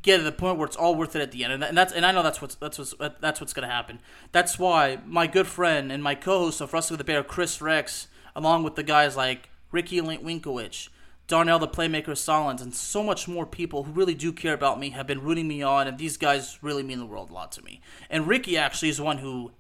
get 0.03 0.19
to 0.19 0.23
the 0.23 0.33
point 0.33 0.59
where 0.59 0.67
it's 0.67 0.77
all 0.77 0.95
worth 0.95 1.15
it 1.15 1.23
at 1.23 1.33
the 1.33 1.45
end. 1.45 1.63
And, 1.63 1.77
that's 1.77 1.93
and 1.93 2.07
I 2.07 2.13
know 2.13 2.23
that's 2.23 2.41
what's 2.41 2.55
that's 2.55 2.79
what's 2.79 2.95
that's 3.21 3.41
what's 3.41 3.53
gonna 3.53 3.67
happen. 3.67 4.01
That's 4.33 4.59
why 4.59 4.99
my 5.07 5.27
good 5.27 5.47
friend 5.47 5.93
and 5.93 6.03
my 6.03 6.15
co-host 6.15 6.61
of 6.61 6.73
Wrestling 6.73 6.99
the 6.99 7.05
Bear, 7.05 7.23
Chris 7.23 7.61
Rex, 7.61 8.09
along 8.35 8.63
with 8.63 8.77
the 8.77 8.83
guys 8.83 9.17
like 9.17 9.51
Ricky 9.73 10.01
Winkowicz, 10.01 10.89
Darnell 11.27 11.59
the 11.59 11.69
Playmaker 11.69 12.09
Solins, 12.09 12.61
and 12.61 12.75
so 12.75 13.03
much 13.03 13.29
more 13.29 13.47
people 13.47 13.85
who 13.85 13.93
really 13.93 14.15
do 14.15 14.33
care 14.33 14.55
about 14.55 14.81
me 14.81 14.91
have 14.91 15.07
been 15.07 15.23
rooting 15.23 15.49
me 15.49 15.63
on, 15.63 15.87
and 15.87 15.99
these 15.99 16.17
guys 16.17 16.59
really 16.63 16.83
mean 16.83 16.99
the 16.99 17.07
world 17.07 17.31
a 17.31 17.33
lot 17.33 17.53
to 17.53 17.63
me. 17.63 17.81
And 18.09 18.27
Ricky 18.27 18.57
actually 18.57 18.89
is 18.89 18.97
the 18.97 19.05
one 19.05 19.19
who 19.19 19.53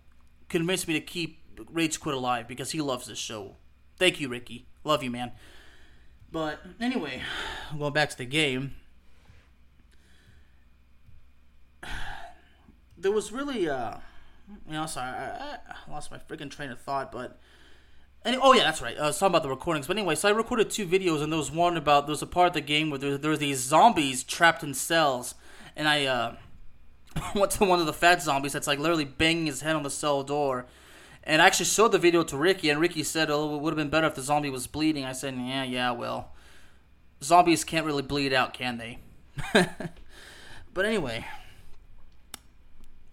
convinced 0.48 0.88
me 0.88 0.94
to 0.94 1.00
keep 1.00 1.38
Rage 1.70 2.00
Quit 2.00 2.14
alive 2.14 2.48
because 2.48 2.72
he 2.72 2.80
loves 2.80 3.06
this 3.06 3.18
show. 3.18 3.56
Thank 3.98 4.20
you, 4.20 4.28
Ricky. 4.28 4.66
Love 4.82 5.02
you, 5.02 5.10
man. 5.10 5.32
But 6.32 6.60
anyway, 6.80 7.22
I'm 7.70 7.78
going 7.78 7.92
back 7.92 8.10
to 8.10 8.18
the 8.18 8.24
game. 8.24 8.74
There 13.00 13.12
was 13.12 13.32
really, 13.32 13.68
uh, 13.68 13.96
you 14.66 14.72
know, 14.72 14.86
sorry, 14.86 15.08
I, 15.08 15.54
I 15.54 15.90
lost 15.90 16.10
my 16.10 16.18
freaking 16.18 16.50
train 16.50 16.70
of 16.70 16.80
thought, 16.80 17.12
but. 17.12 17.38
And, 18.22 18.38
oh 18.42 18.52
yeah, 18.52 18.64
that's 18.64 18.82
right. 18.82 18.98
I 18.98 19.06
was 19.06 19.18
talking 19.18 19.32
about 19.32 19.42
the 19.42 19.48
recordings, 19.48 19.86
but 19.86 19.96
anyway, 19.96 20.14
so 20.14 20.28
I 20.28 20.32
recorded 20.32 20.70
two 20.70 20.86
videos, 20.86 21.22
and 21.22 21.32
there 21.32 21.38
was 21.38 21.50
one 21.50 21.78
about 21.78 22.06
there 22.06 22.12
was 22.12 22.20
a 22.20 22.26
part 22.26 22.48
of 22.48 22.52
the 22.52 22.60
game 22.60 22.90
where 22.90 22.98
there, 22.98 23.16
there 23.16 23.30
were 23.30 23.36
these 23.36 23.60
zombies 23.60 24.22
trapped 24.22 24.62
in 24.62 24.74
cells, 24.74 25.34
and 25.74 25.88
I 25.88 26.04
uh, 26.04 26.36
went 27.34 27.52
to 27.52 27.64
one 27.64 27.80
of 27.80 27.86
the 27.86 27.94
fat 27.94 28.22
zombies 28.22 28.52
that's 28.52 28.66
like 28.66 28.78
literally 28.78 29.06
banging 29.06 29.46
his 29.46 29.62
head 29.62 29.74
on 29.74 29.84
the 29.84 29.90
cell 29.90 30.22
door, 30.22 30.66
and 31.24 31.40
I 31.40 31.46
actually 31.46 31.66
showed 31.66 31.92
the 31.92 31.98
video 31.98 32.22
to 32.24 32.36
Ricky, 32.36 32.68
and 32.68 32.78
Ricky 32.78 33.02
said, 33.04 33.30
"Oh, 33.30 33.56
it 33.56 33.62
would 33.62 33.70
have 33.70 33.78
been 33.78 33.88
better 33.88 34.06
if 34.06 34.14
the 34.16 34.22
zombie 34.22 34.50
was 34.50 34.66
bleeding." 34.66 35.06
I 35.06 35.12
said, 35.12 35.34
"Yeah, 35.36 35.64
yeah, 35.64 35.90
well, 35.92 36.32
zombies 37.22 37.64
can't 37.64 37.86
really 37.86 38.02
bleed 38.02 38.34
out, 38.34 38.52
can 38.52 38.76
they?" 38.76 38.98
but 40.74 40.84
anyway, 40.84 41.24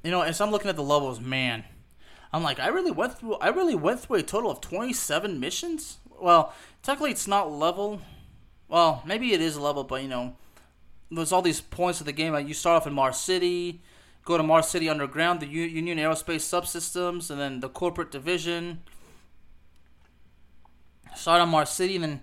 you 0.07 0.11
know, 0.11 0.21
as 0.21 0.39
I'm 0.39 0.51
looking 0.51 0.69
at 0.69 0.77
the 0.77 0.83
levels, 0.83 1.19
man, 1.19 1.65
I'm 2.31 2.41
like, 2.41 2.61
I 2.61 2.67
really 2.67 2.91
went 2.91 3.19
through, 3.19 3.33
I 3.35 3.49
really 3.49 3.75
went 3.75 3.99
through 3.99 4.15
a 4.15 4.23
total 4.23 4.49
of 4.49 4.61
27 4.61 5.37
missions. 5.37 5.97
Well, 6.17 6.53
technically, 6.81 7.11
it's 7.11 7.27
not 7.27 7.51
level. 7.51 8.01
Well, 8.69 9.03
maybe 9.05 9.33
it 9.33 9.41
is 9.41 9.57
a 9.57 9.61
level, 9.61 9.83
but 9.83 10.01
you 10.01 10.07
know, 10.07 10.37
there's 11.11 11.33
all 11.33 11.41
these 11.41 11.59
points 11.59 11.99
of 11.99 12.05
the 12.05 12.13
game. 12.13 12.31
Like 12.31 12.47
you 12.47 12.53
start 12.53 12.77
off 12.77 12.87
in 12.87 12.93
Mars 12.93 13.17
City, 13.17 13.81
go 14.23 14.37
to 14.37 14.43
Mars 14.43 14.69
City 14.69 14.87
Underground, 14.87 15.41
the 15.41 15.47
U- 15.47 15.63
Union 15.63 15.97
Aerospace 15.97 16.47
subsystems, 16.47 17.29
and 17.29 17.37
then 17.37 17.59
the 17.59 17.67
corporate 17.67 18.09
division. 18.09 18.83
Start 21.17 21.41
on 21.41 21.49
Mars 21.49 21.69
City, 21.69 21.95
and 21.95 22.03
then 22.05 22.21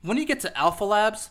when 0.00 0.16
you 0.16 0.24
get 0.24 0.40
to 0.40 0.56
Alpha 0.56 0.86
Labs, 0.86 1.28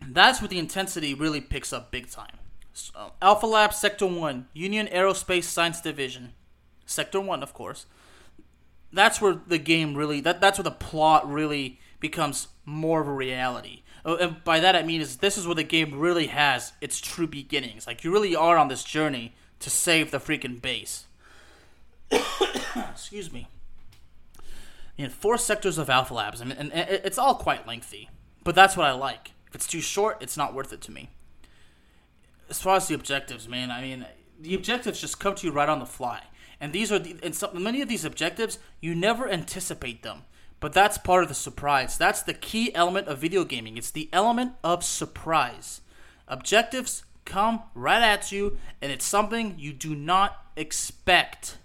that's 0.00 0.40
where 0.40 0.48
the 0.48 0.58
intensity 0.58 1.12
really 1.12 1.42
picks 1.42 1.70
up 1.70 1.90
big 1.90 2.08
time. 2.08 2.38
So, 2.72 3.12
Alpha 3.20 3.46
Lab 3.46 3.74
Sector 3.74 4.06
1, 4.06 4.46
Union 4.54 4.86
Aerospace 4.86 5.44
Science 5.44 5.80
Division. 5.80 6.32
Sector 6.86 7.20
1, 7.20 7.42
of 7.42 7.52
course. 7.52 7.86
That's 8.92 9.20
where 9.20 9.40
the 9.46 9.58
game 9.58 9.94
really, 9.94 10.20
that, 10.20 10.40
that's 10.40 10.58
where 10.58 10.64
the 10.64 10.70
plot 10.70 11.30
really 11.30 11.78
becomes 12.00 12.48
more 12.64 13.00
of 13.00 13.08
a 13.08 13.12
reality. 13.12 13.82
Oh, 14.04 14.16
and 14.16 14.42
by 14.42 14.58
that 14.60 14.74
I 14.74 14.82
mean 14.82 15.00
is 15.00 15.18
this 15.18 15.38
is 15.38 15.46
where 15.46 15.54
the 15.54 15.62
game 15.62 15.98
really 15.98 16.26
has 16.26 16.72
its 16.80 17.00
true 17.00 17.26
beginnings. 17.26 17.86
Like 17.86 18.02
you 18.02 18.12
really 18.12 18.34
are 18.34 18.58
on 18.58 18.68
this 18.68 18.82
journey 18.82 19.32
to 19.60 19.70
save 19.70 20.10
the 20.10 20.18
freaking 20.18 20.60
base. 20.60 21.04
Excuse 22.90 23.32
me. 23.32 23.46
In 24.98 25.08
four 25.08 25.38
sectors 25.38 25.78
of 25.78 25.88
Alpha 25.88 26.14
Labs, 26.14 26.40
and, 26.40 26.52
and 26.52 26.72
it's 26.74 27.18
all 27.18 27.36
quite 27.36 27.66
lengthy, 27.66 28.10
but 28.44 28.54
that's 28.54 28.76
what 28.76 28.86
I 28.86 28.92
like. 28.92 29.30
If 29.48 29.54
it's 29.54 29.66
too 29.66 29.80
short, 29.80 30.18
it's 30.20 30.36
not 30.36 30.54
worth 30.54 30.72
it 30.72 30.80
to 30.82 30.90
me 30.90 31.08
as 32.52 32.60
far 32.60 32.76
as 32.76 32.86
the 32.86 32.94
objectives, 32.94 33.48
man, 33.48 33.70
I 33.70 33.80
mean, 33.80 34.04
the 34.38 34.54
objectives 34.54 35.00
just 35.00 35.18
come 35.18 35.34
to 35.36 35.46
you 35.46 35.52
right 35.54 35.70
on 35.70 35.78
the 35.78 35.86
fly. 35.86 36.24
And 36.60 36.74
these 36.74 36.92
are 36.92 36.98
the, 36.98 37.16
and 37.22 37.34
some, 37.34 37.62
many 37.62 37.80
of 37.80 37.88
these 37.88 38.04
objectives 38.04 38.58
you 38.78 38.94
never 38.94 39.26
anticipate 39.26 40.02
them. 40.02 40.24
But 40.60 40.74
that's 40.74 40.98
part 40.98 41.22
of 41.22 41.30
the 41.30 41.34
surprise. 41.34 41.96
That's 41.96 42.20
the 42.20 42.34
key 42.34 42.74
element 42.74 43.08
of 43.08 43.16
video 43.16 43.44
gaming. 43.44 43.78
It's 43.78 43.90
the 43.90 44.10
element 44.12 44.52
of 44.62 44.84
surprise. 44.84 45.80
Objectives 46.28 47.04
come 47.24 47.62
right 47.74 48.02
at 48.02 48.30
you, 48.30 48.58
and 48.82 48.92
it's 48.92 49.06
something 49.06 49.54
you 49.58 49.72
do 49.72 49.94
not 49.94 50.44
expect. 50.54 51.56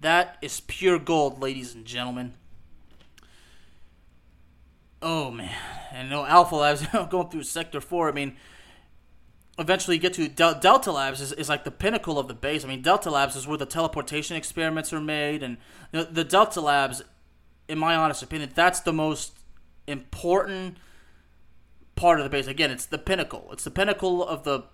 That 0.00 0.38
is 0.40 0.60
pure 0.60 0.98
gold, 0.98 1.42
ladies 1.42 1.74
and 1.74 1.84
gentlemen. 1.84 2.32
Oh 5.02 5.30
man, 5.30 5.54
and 5.92 6.08
no 6.08 6.24
Alpha 6.24 6.56
Labs 6.56 6.86
going 7.10 7.28
through 7.28 7.42
Sector 7.42 7.82
Four. 7.82 8.08
I 8.08 8.12
mean, 8.12 8.36
eventually 9.58 9.96
you 9.96 10.02
get 10.02 10.14
to 10.14 10.28
Del- 10.28 10.58
Delta 10.58 10.92
Labs 10.92 11.20
is, 11.20 11.32
is 11.32 11.48
like 11.48 11.64
the 11.64 11.70
pinnacle 11.70 12.18
of 12.18 12.28
the 12.28 12.34
base. 12.34 12.64
I 12.64 12.68
mean, 12.68 12.82
Delta 12.82 13.10
Labs 13.10 13.36
is 13.36 13.46
where 13.46 13.58
the 13.58 13.66
teleportation 13.66 14.36
experiments 14.36 14.92
are 14.92 15.00
made, 15.00 15.42
and 15.42 15.58
the 15.92 16.24
Delta 16.24 16.60
Labs 16.60 17.02
in 17.68 17.78
my 17.78 17.96
honest 17.96 18.22
opinion, 18.22 18.50
that's 18.54 18.80
the 18.80 18.92
most 18.92 19.32
important 19.86 20.76
part 21.94 22.18
of 22.18 22.24
the 22.24 22.30
base. 22.30 22.46
Again, 22.46 22.70
it's 22.70 22.86
the 22.86 22.98
pinnacle. 22.98 23.48
It's 23.50 23.64
the 23.64 23.70
pinnacle 23.70 24.24
of 24.24 24.44
the 24.44 24.64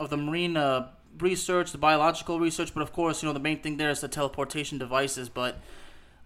of 0.00 0.10
the 0.10 0.16
marine 0.16 0.56
uh, 0.56 0.90
research, 1.18 1.72
the 1.72 1.78
biological 1.78 2.40
research, 2.40 2.74
but 2.74 2.82
of 2.82 2.92
course, 2.92 3.22
you 3.22 3.28
know 3.28 3.32
the 3.32 3.40
main 3.40 3.60
thing 3.60 3.76
there 3.76 3.90
is 3.90 4.00
the 4.00 4.08
teleportation 4.08 4.78
devices. 4.78 5.28
But 5.28 5.58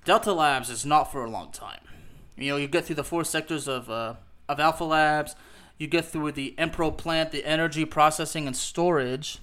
Delta 0.05 0.33
Labs 0.33 0.71
is 0.71 0.85
not 0.87 1.13
for 1.13 1.25
a 1.25 1.31
long 1.31 1.53
time. 1.53 1.81
You 2.37 2.53
know, 2.53 2.57
you 2.57 2.67
get 2.69 2.85
through 2.85 2.97
the 2.97 3.05
four 3.05 3.25
sectors 3.25 3.69
of 3.69 3.91
uh, 3.91 4.15
of 4.49 4.59
Alpha 4.59 4.85
Labs. 4.85 5.37
You 5.79 5.87
get 5.87 6.05
through 6.05 6.33
the 6.33 6.55
EnPro 6.59 6.97
plant, 6.97 7.31
the 7.31 7.45
energy 7.45 7.85
processing 7.85 8.47
and 8.47 8.57
storage, 8.57 9.39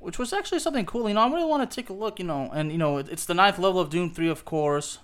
which 0.00 0.18
was 0.18 0.32
actually 0.32 0.58
something 0.58 0.84
cool. 0.84 1.08
You 1.08 1.14
know, 1.14 1.22
I 1.22 1.28
really 1.28 1.46
want 1.46 1.68
to 1.68 1.74
take 1.74 1.88
a 1.88 1.92
look. 1.92 2.18
You 2.18 2.24
know, 2.24 2.50
and 2.52 2.72
you 2.72 2.78
know, 2.78 2.98
it's 2.98 3.24
the 3.24 3.34
ninth 3.34 3.58
level 3.58 3.80
of 3.80 3.90
Doom 3.90 4.10
Three, 4.10 4.28
of 4.28 4.44
course. 4.44 4.98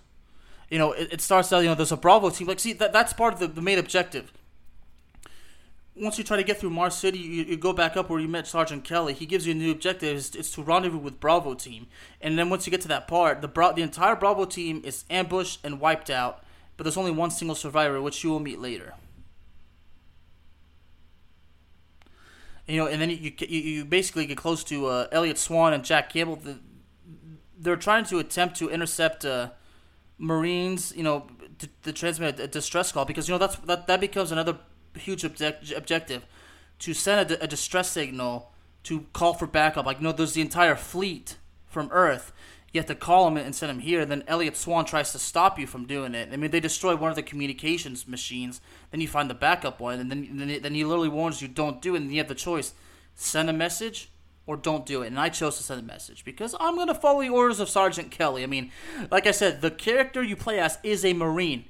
You 0.69 0.79
know, 0.79 0.93
it, 0.93 1.13
it 1.13 1.21
starts 1.21 1.53
out. 1.53 1.61
You 1.61 1.69
know, 1.69 1.75
there's 1.75 1.93
a 1.93 1.97
Bravo 1.97 2.31
team. 2.31 2.49
Like, 2.49 2.59
see, 2.59 2.73
that 2.75 2.93
that's 2.93 3.13
part 3.13 3.35
of 3.35 3.41
the, 3.41 3.47
the 3.47 3.63
main 3.63 3.79
objective. 3.79 4.33
Once 5.95 6.17
you 6.17 6.25
try 6.25 6.39
to 6.39 6.43
get 6.43 6.59
through 6.59 6.71
Mars 6.71 6.95
City, 6.95 7.19
you, 7.19 7.45
you 7.45 7.57
go 7.57 7.73
back 7.75 7.99
up 7.99 8.09
where 8.09 8.19
you 8.19 8.27
met 8.27 8.47
Sergeant 8.47 8.83
Kelly. 8.83 9.13
He 9.13 9.27
gives 9.27 9.47
you 9.47 9.53
a 9.53 9.55
new 9.55 9.71
objective. 9.71 10.17
It's, 10.17 10.35
it's 10.35 10.51
to 10.55 10.63
rendezvous 10.63 10.99
with 10.99 11.21
Bravo 11.21 11.53
team. 11.53 11.87
And 12.21 12.39
then 12.39 12.49
once 12.49 12.67
you 12.67 12.71
get 12.71 12.81
to 12.81 12.89
that 12.89 13.07
part, 13.07 13.43
the 13.43 13.49
Bra- 13.49 13.73
the 13.73 13.83
entire 13.83 14.17
Bravo 14.17 14.47
team 14.47 14.81
is 14.85 15.05
ambushed 15.11 15.61
and 15.63 15.79
wiped 15.79 16.09
out. 16.09 16.43
But 16.77 16.85
there's 16.85 16.97
only 16.97 17.11
one 17.11 17.31
single 17.31 17.55
survivor, 17.55 18.01
which 18.01 18.25
you 18.25 18.31
will 18.31 18.41
meet 18.41 18.59
later. 18.59 18.95
You 22.67 22.77
know, 22.77 22.87
and 22.87 23.01
then 23.01 23.11
you 23.11 23.33
you, 23.39 23.61
you 23.61 23.85
basically 23.85 24.27
get 24.27 24.37
close 24.37 24.63
to 24.65 24.87
uh, 24.87 25.07
Elliot 25.13 25.39
Swann 25.39 25.73
and 25.73 25.85
Jack 25.85 26.11
Campbell. 26.11 26.37
The, 26.37 26.59
they're 27.59 27.77
trying 27.77 28.05
to 28.07 28.19
attempt 28.19 28.57
to 28.57 28.69
intercept 28.69 29.25
uh, 29.25 29.51
Marines, 30.19 30.93
you 30.97 31.03
know, 31.03 31.27
to, 31.59 31.69
to, 31.85 31.93
transmit 31.93 32.41
a 32.41 32.47
distress 32.47 32.93
call 32.93 33.05
because 33.05 33.29
you 33.29 33.35
know 33.35 33.39
that's 33.39 33.57
that 33.57 33.87
that 33.87 34.01
becomes 34.01 34.33
another 34.33 34.59
huge 34.95 35.25
object, 35.25 35.73
objective 35.73 36.25
to 36.81 36.95
send 36.95 37.31
a, 37.31 37.43
a 37.45 37.47
distress 37.47 37.91
signal 37.91 38.53
to 38.85 39.07
call 39.13 39.35
for 39.35 39.47
backup. 39.47 39.87
Like, 39.87 39.99
you 39.99 40.05
know, 40.05 40.13
there's 40.13 40.35
the 40.35 40.41
entire 40.41 40.75
fleet 40.75 41.37
from 41.67 41.89
Earth 41.93 42.33
you 42.73 42.81
have 42.81 42.87
to 42.87 42.95
call 42.95 43.29
him 43.29 43.37
and 43.37 43.55
send 43.55 43.71
him 43.71 43.81
here. 43.81 44.05
Then 44.07 44.25
Elliot 44.27 44.57
Swann 44.57 44.85
tries 44.85 45.13
to 45.13 45.19
stop 45.19 45.59
you 45.59 45.67
from 45.67 45.87
doing 45.87 46.15
it. 46.15 46.31
I 46.33 46.37
mean, 46.37 46.51
they 46.51 46.61
destroy 46.61 46.97
one 46.97 47.11
of 47.11 47.17
the 47.17 47.23
communications 47.23 48.09
machines. 48.09 48.61
Then 48.91 49.01
you 49.01 49.09
find 49.09 49.29
the 49.29 49.35
backup 49.35 49.79
one, 49.79 50.01
and 50.01 50.11
then 50.11 50.29
then, 50.33 50.63
then 50.63 50.75
he 50.75 50.85
literally 50.85 51.09
warns 51.09 51.43
you, 51.43 51.49
"Don't 51.49 51.83
do 51.83 51.95
it." 51.95 52.03
And 52.03 52.11
you 52.11 52.19
have 52.19 52.29
the 52.29 52.35
choice: 52.35 52.73
send 53.15 53.51
a 53.51 53.53
message 53.53 54.09
or 54.47 54.57
don't 54.57 54.87
do 54.87 55.03
it. 55.03 55.09
And 55.09 55.21
I 55.21 55.29
chose 55.29 55.57
to 55.57 55.63
send 55.63 55.81
a 55.81 55.85
message 55.85 56.25
because 56.25 56.55
I'm 56.59 56.77
gonna 56.77 56.95
follow 56.95 57.21
the 57.21 57.29
orders 57.29 57.61
of 57.61 57.69
Sergeant 57.69 58.11
Kelly. 58.11 58.43
I 58.43 58.47
mean, 58.47 58.73
like 59.11 59.27
I 59.27 59.31
said, 59.31 59.61
the 59.61 59.71
character 59.71 60.23
you 60.23 60.35
play 60.35 60.59
as 60.59 60.79
is 60.83 61.05
a 61.05 61.13
Marine. 61.13 61.67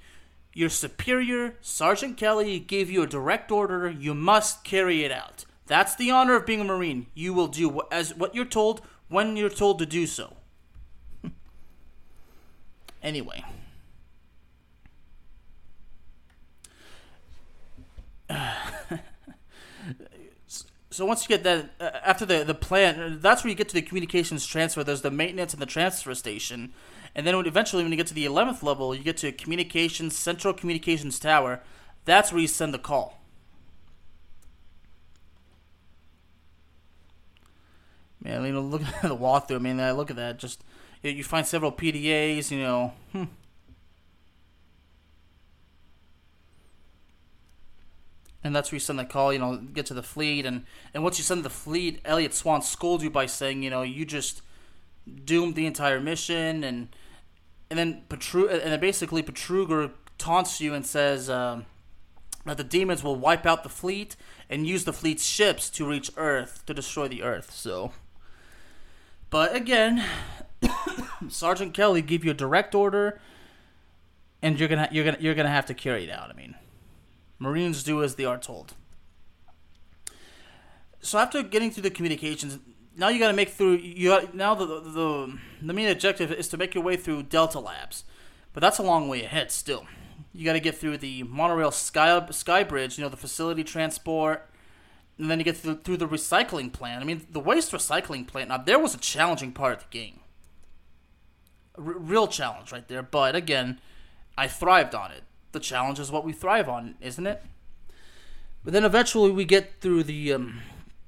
Your 0.54 0.68
superior, 0.68 1.56
Sergeant 1.60 2.16
Kelly, 2.16 2.58
gave 2.58 2.90
you 2.90 3.02
a 3.02 3.06
direct 3.06 3.50
order. 3.50 3.90
You 3.90 4.14
must 4.14 4.64
carry 4.64 5.02
it 5.02 5.10
out. 5.10 5.46
That's 5.66 5.94
the 5.96 6.10
honor 6.10 6.36
of 6.36 6.46
being 6.46 6.60
a 6.60 6.64
Marine. 6.64 7.06
You 7.14 7.32
will 7.32 7.48
do 7.48 7.80
as 7.90 8.14
what 8.14 8.34
you're 8.34 8.44
told 8.44 8.82
when 9.08 9.36
you're 9.36 9.48
told 9.48 9.78
to 9.78 9.86
do 9.86 10.06
so. 10.06 10.36
Anyway. 13.02 13.44
so 20.90 21.04
once 21.04 21.22
you 21.22 21.28
get 21.28 21.42
that 21.44 21.70
uh, 21.80 21.90
after 22.04 22.24
the 22.24 22.44
the 22.44 22.54
plan 22.54 23.18
that's 23.20 23.44
where 23.44 23.50
you 23.50 23.56
get 23.56 23.68
to 23.68 23.74
the 23.74 23.82
communications 23.82 24.46
transfer. 24.46 24.82
There's 24.84 25.02
the 25.02 25.10
maintenance 25.10 25.52
and 25.52 25.60
the 25.60 25.66
transfer 25.66 26.14
station. 26.14 26.72
And 27.14 27.26
then 27.26 27.36
when, 27.36 27.44
eventually 27.46 27.82
when 27.82 27.92
you 27.92 27.96
get 27.96 28.06
to 28.06 28.14
the 28.14 28.24
11th 28.24 28.62
level 28.62 28.94
you 28.94 29.02
get 29.02 29.16
to 29.18 29.32
communications 29.32 30.16
central 30.16 30.54
communications 30.54 31.18
tower. 31.18 31.60
That's 32.04 32.32
where 32.32 32.40
you 32.40 32.48
send 32.48 32.72
the 32.72 32.78
call. 32.78 33.20
Man 38.22 38.44
you 38.44 38.52
know 38.52 38.60
look 38.60 38.82
at 39.02 39.02
the 39.02 39.16
walkthrough. 39.16 39.56
I 39.56 39.58
mean 39.58 39.80
I 39.80 39.90
look 39.92 40.10
at 40.10 40.16
that 40.16 40.38
just 40.38 40.62
you 41.02 41.24
find 41.24 41.46
several 41.46 41.72
PDAs, 41.72 42.50
you 42.50 42.58
know. 42.58 42.92
Hmm. 43.12 43.24
And 48.44 48.56
that's 48.56 48.72
where 48.72 48.76
you 48.76 48.80
send 48.80 48.98
the 48.98 49.04
call, 49.04 49.32
you 49.32 49.38
know, 49.38 49.56
get 49.56 49.86
to 49.86 49.94
the 49.94 50.02
fleet. 50.02 50.44
And, 50.44 50.64
and 50.92 51.04
once 51.04 51.18
you 51.18 51.24
send 51.24 51.44
the 51.44 51.50
fleet, 51.50 52.00
Elliot 52.04 52.34
Swann 52.34 52.62
scolds 52.62 53.04
you 53.04 53.10
by 53.10 53.26
saying, 53.26 53.62
you 53.62 53.70
know, 53.70 53.82
you 53.82 54.04
just 54.04 54.42
doomed 55.24 55.54
the 55.54 55.66
entire 55.66 56.00
mission. 56.00 56.64
And 56.64 56.88
and 57.70 57.78
then 57.78 58.02
Betru- 58.08 58.50
and 58.50 58.72
then 58.72 58.80
basically 58.80 59.22
Betruger 59.22 59.92
taunts 60.18 60.60
you 60.60 60.74
and 60.74 60.84
says 60.84 61.30
um, 61.30 61.66
that 62.44 62.56
the 62.56 62.64
demons 62.64 63.02
will 63.02 63.16
wipe 63.16 63.46
out 63.46 63.62
the 63.62 63.68
fleet 63.68 64.16
and 64.50 64.66
use 64.66 64.84
the 64.84 64.92
fleet's 64.92 65.24
ships 65.24 65.70
to 65.70 65.88
reach 65.88 66.10
Earth, 66.16 66.64
to 66.66 66.74
destroy 66.74 67.08
the 67.08 67.22
Earth. 67.22 67.52
So. 67.52 67.92
But 69.30 69.56
again, 69.56 70.04
Sergeant 71.28 71.74
Kelly 71.74 72.02
give 72.02 72.24
you 72.24 72.30
a 72.30 72.34
direct 72.34 72.74
order, 72.74 73.20
and 74.40 74.58
you're 74.58 74.68
gonna 74.68 74.88
you're 74.90 75.04
gonna 75.04 75.18
you're 75.20 75.34
gonna 75.34 75.48
have 75.48 75.66
to 75.66 75.74
carry 75.74 76.04
it 76.04 76.10
out. 76.10 76.30
I 76.30 76.34
mean, 76.34 76.54
Marines 77.38 77.82
do 77.82 78.02
as 78.02 78.16
they 78.16 78.24
are 78.24 78.38
told. 78.38 78.74
So 81.00 81.18
after 81.18 81.42
getting 81.42 81.70
through 81.70 81.82
the 81.82 81.90
communications, 81.90 82.58
now 82.96 83.08
you 83.08 83.18
got 83.18 83.28
to 83.28 83.34
make 83.34 83.50
through 83.50 83.74
you 83.74 84.10
got, 84.10 84.34
now 84.34 84.54
the, 84.54 84.66
the 84.66 85.38
the 85.60 85.72
main 85.72 85.88
objective 85.88 86.30
is 86.32 86.48
to 86.48 86.56
make 86.56 86.74
your 86.74 86.84
way 86.84 86.96
through 86.96 87.24
Delta 87.24 87.58
Labs, 87.58 88.04
but 88.52 88.60
that's 88.60 88.78
a 88.78 88.82
long 88.82 89.08
way 89.08 89.24
ahead 89.24 89.50
still. 89.50 89.86
You 90.32 90.44
got 90.44 90.54
to 90.54 90.60
get 90.60 90.76
through 90.76 90.98
the 90.98 91.24
monorail 91.24 91.72
sky 91.72 92.24
sky 92.30 92.62
bridge, 92.62 92.98
you 92.98 93.04
know, 93.04 93.10
the 93.10 93.16
facility 93.16 93.64
transport, 93.64 94.48
and 95.18 95.30
then 95.30 95.38
you 95.38 95.44
get 95.44 95.56
through, 95.56 95.78
through 95.78 95.98
the 95.98 96.08
recycling 96.08 96.72
plant. 96.72 97.02
I 97.02 97.04
mean, 97.04 97.26
the 97.30 97.40
waste 97.40 97.72
recycling 97.72 98.26
plant. 98.26 98.48
Now 98.48 98.58
there 98.58 98.78
was 98.78 98.94
a 98.94 98.98
challenging 98.98 99.52
part 99.52 99.74
of 99.74 99.80
the 99.80 99.90
game 99.90 100.21
real 101.76 102.28
challenge 102.28 102.72
right 102.72 102.86
there. 102.88 103.02
But 103.02 103.34
again, 103.34 103.80
I 104.36 104.48
thrived 104.48 104.94
on 104.94 105.10
it. 105.10 105.22
The 105.52 105.60
challenge 105.60 105.98
is 105.98 106.10
what 106.10 106.24
we 106.24 106.32
thrive 106.32 106.68
on, 106.68 106.94
isn't 107.00 107.26
it? 107.26 107.42
But 108.64 108.72
then 108.72 108.84
eventually 108.84 109.30
we 109.30 109.44
get 109.44 109.80
through 109.80 110.04
the 110.04 110.32
um, 110.32 110.60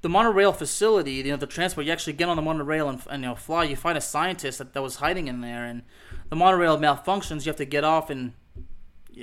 the 0.03 0.09
monorail 0.09 0.53
facility, 0.53 1.13
you 1.13 1.25
know, 1.25 1.37
the 1.37 1.47
transport. 1.47 1.87
You 1.87 1.93
actually 1.93 2.13
get 2.15 2.29
on 2.29 2.37
the 2.37 2.43
monorail 2.43 2.89
and, 2.89 3.01
and 3.09 3.23
you 3.23 3.29
know 3.29 3.35
fly. 3.35 3.65
You 3.65 3.77
find 3.77 3.97
a 3.97 4.03
scientist 4.03 4.59
that, 4.59 4.75
that 4.75 4.83
was 4.83 4.97
hiding 4.97 5.29
in 5.29 5.41
there, 5.41 5.65
and 5.65 5.83
the 6.29 6.37
monorail 6.37 6.79
malfunctions. 6.79 7.47
You 7.47 7.51
have 7.51 7.57
to 7.57 7.65
get 7.65 7.85
off 7.85 8.11
and 8.11 8.33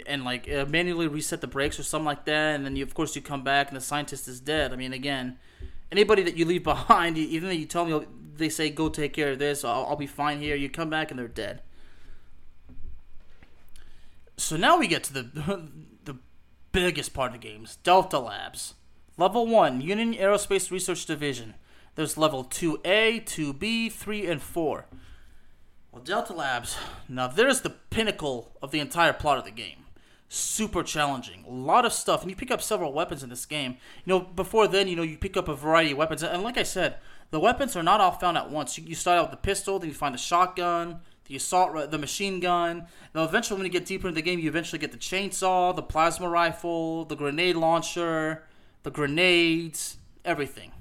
and 0.06 0.24
like 0.24 0.50
uh, 0.50 0.66
manually 0.66 1.08
reset 1.08 1.42
the 1.42 1.48
brakes 1.48 1.80
or 1.80 1.84
something 1.84 2.06
like 2.06 2.26
that. 2.26 2.56
And 2.56 2.66
then 2.66 2.76
you, 2.76 2.84
of 2.84 2.94
course, 2.94 3.16
you 3.16 3.22
come 3.22 3.44
back 3.44 3.68
and 3.68 3.78
the 3.78 3.82
scientist 3.82 4.28
is 4.28 4.40
dead. 4.40 4.72
I 4.74 4.76
mean, 4.76 4.94
again, 4.94 5.38
anybody 5.92 6.24
that 6.24 6.38
you 6.38 6.46
leave 6.46 6.64
behind, 6.64 7.18
even 7.18 7.50
though 7.50 7.56
you 7.56 7.66
tell 7.66 7.86
me 7.86 7.94
oh, 7.94 8.06
they 8.36 8.50
say 8.50 8.70
go 8.70 8.90
take 8.90 9.14
care 9.14 9.32
of 9.32 9.40
this, 9.40 9.64
I'll, 9.64 9.86
I'll 9.86 9.96
be 9.96 10.08
fine 10.08 10.40
here. 10.40 10.56
You 10.56 10.70
come 10.70 10.90
back 10.90 11.12
and 11.12 11.20
they're 11.20 11.28
dead. 11.28 11.62
So 14.38 14.58
now 14.58 14.78
we 14.78 14.88
get 14.88 15.04
to 15.06 15.14
the 15.14 15.24
the 16.04 16.18
biggest 16.72 17.14
part 17.14 17.34
of 17.34 17.42
the 17.42 17.48
games, 17.48 17.78
Delta 17.84 18.20
Labs. 18.20 18.76
Level 19.18 19.46
1, 19.46 19.82
Union 19.82 20.14
Aerospace 20.14 20.72
Research 20.72 21.06
Division. 21.06 21.54
There's 21.96 22.18
level 22.18 22.46
2A, 22.46 23.24
2B, 23.26 23.92
3, 23.92 24.26
and 24.26 24.42
4. 24.42 24.86
Well, 25.92 26.02
Delta 26.02 26.34
Labs, 26.34 26.78
now 27.10 27.28
there's 27.28 27.62
the 27.62 27.70
pinnacle 27.70 28.58
of 28.64 28.72
the 28.72 28.80
entire 28.80 29.14
plot 29.14 29.38
of 29.38 29.44
the 29.44 29.52
game 29.52 29.81
super 30.34 30.82
challenging. 30.82 31.44
A 31.46 31.52
lot 31.52 31.84
of 31.84 31.92
stuff, 31.92 32.22
and 32.22 32.30
you 32.30 32.38
pick 32.38 32.52
up 32.52 32.62
several 32.62 32.94
weapons 32.94 33.22
in 33.22 33.30
this 33.30 33.46
game. 33.46 33.76
You 34.06 34.14
know, 34.14 34.20
before 34.22 34.66
then, 34.66 34.88
you 34.88 34.96
know, 34.96 35.04
you 35.04 35.18
pick 35.18 35.36
up 35.36 35.50
a 35.50 35.56
variety 35.56 35.92
of 35.92 35.98
weapons, 35.98 36.24
and 36.24 36.42
like 36.42 36.58
I 36.58 36.64
said, 36.64 36.96
the 37.32 37.40
weapons 37.40 37.76
are 37.76 37.84
not 37.84 38.00
all 38.00 38.14
found 38.14 38.38
at 38.38 38.50
once. 38.50 38.78
You, 38.78 38.96
start 38.96 39.20
out 39.20 39.30
with 39.30 39.32
the 39.32 39.46
pistol, 39.46 39.78
then 39.78 39.90
you 39.90 39.94
find 39.94 40.14
the 40.14 40.20
shotgun, 40.20 41.02
the 41.26 41.36
assault, 41.36 41.92
the 41.92 41.98
machine 41.98 42.40
gun. 42.40 42.88
Now, 43.14 43.26
eventually, 43.26 43.58
when 43.58 43.66
you 43.66 43.72
get 43.74 43.86
deeper 43.86 44.08
in 44.08 44.14
the 44.14 44.22
game, 44.22 44.40
you 44.40 44.48
eventually 44.48 44.80
get 44.80 44.94
the 44.94 44.98
chainsaw, 44.98 45.76
the 45.76 45.84
plasma 45.84 46.30
rifle, 46.30 47.04
the 47.04 47.18
grenade 47.18 47.58
launcher, 47.58 48.46
the 48.84 48.92
grenades, 48.92 49.98
everything. 50.24 50.72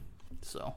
So, 0.42 0.74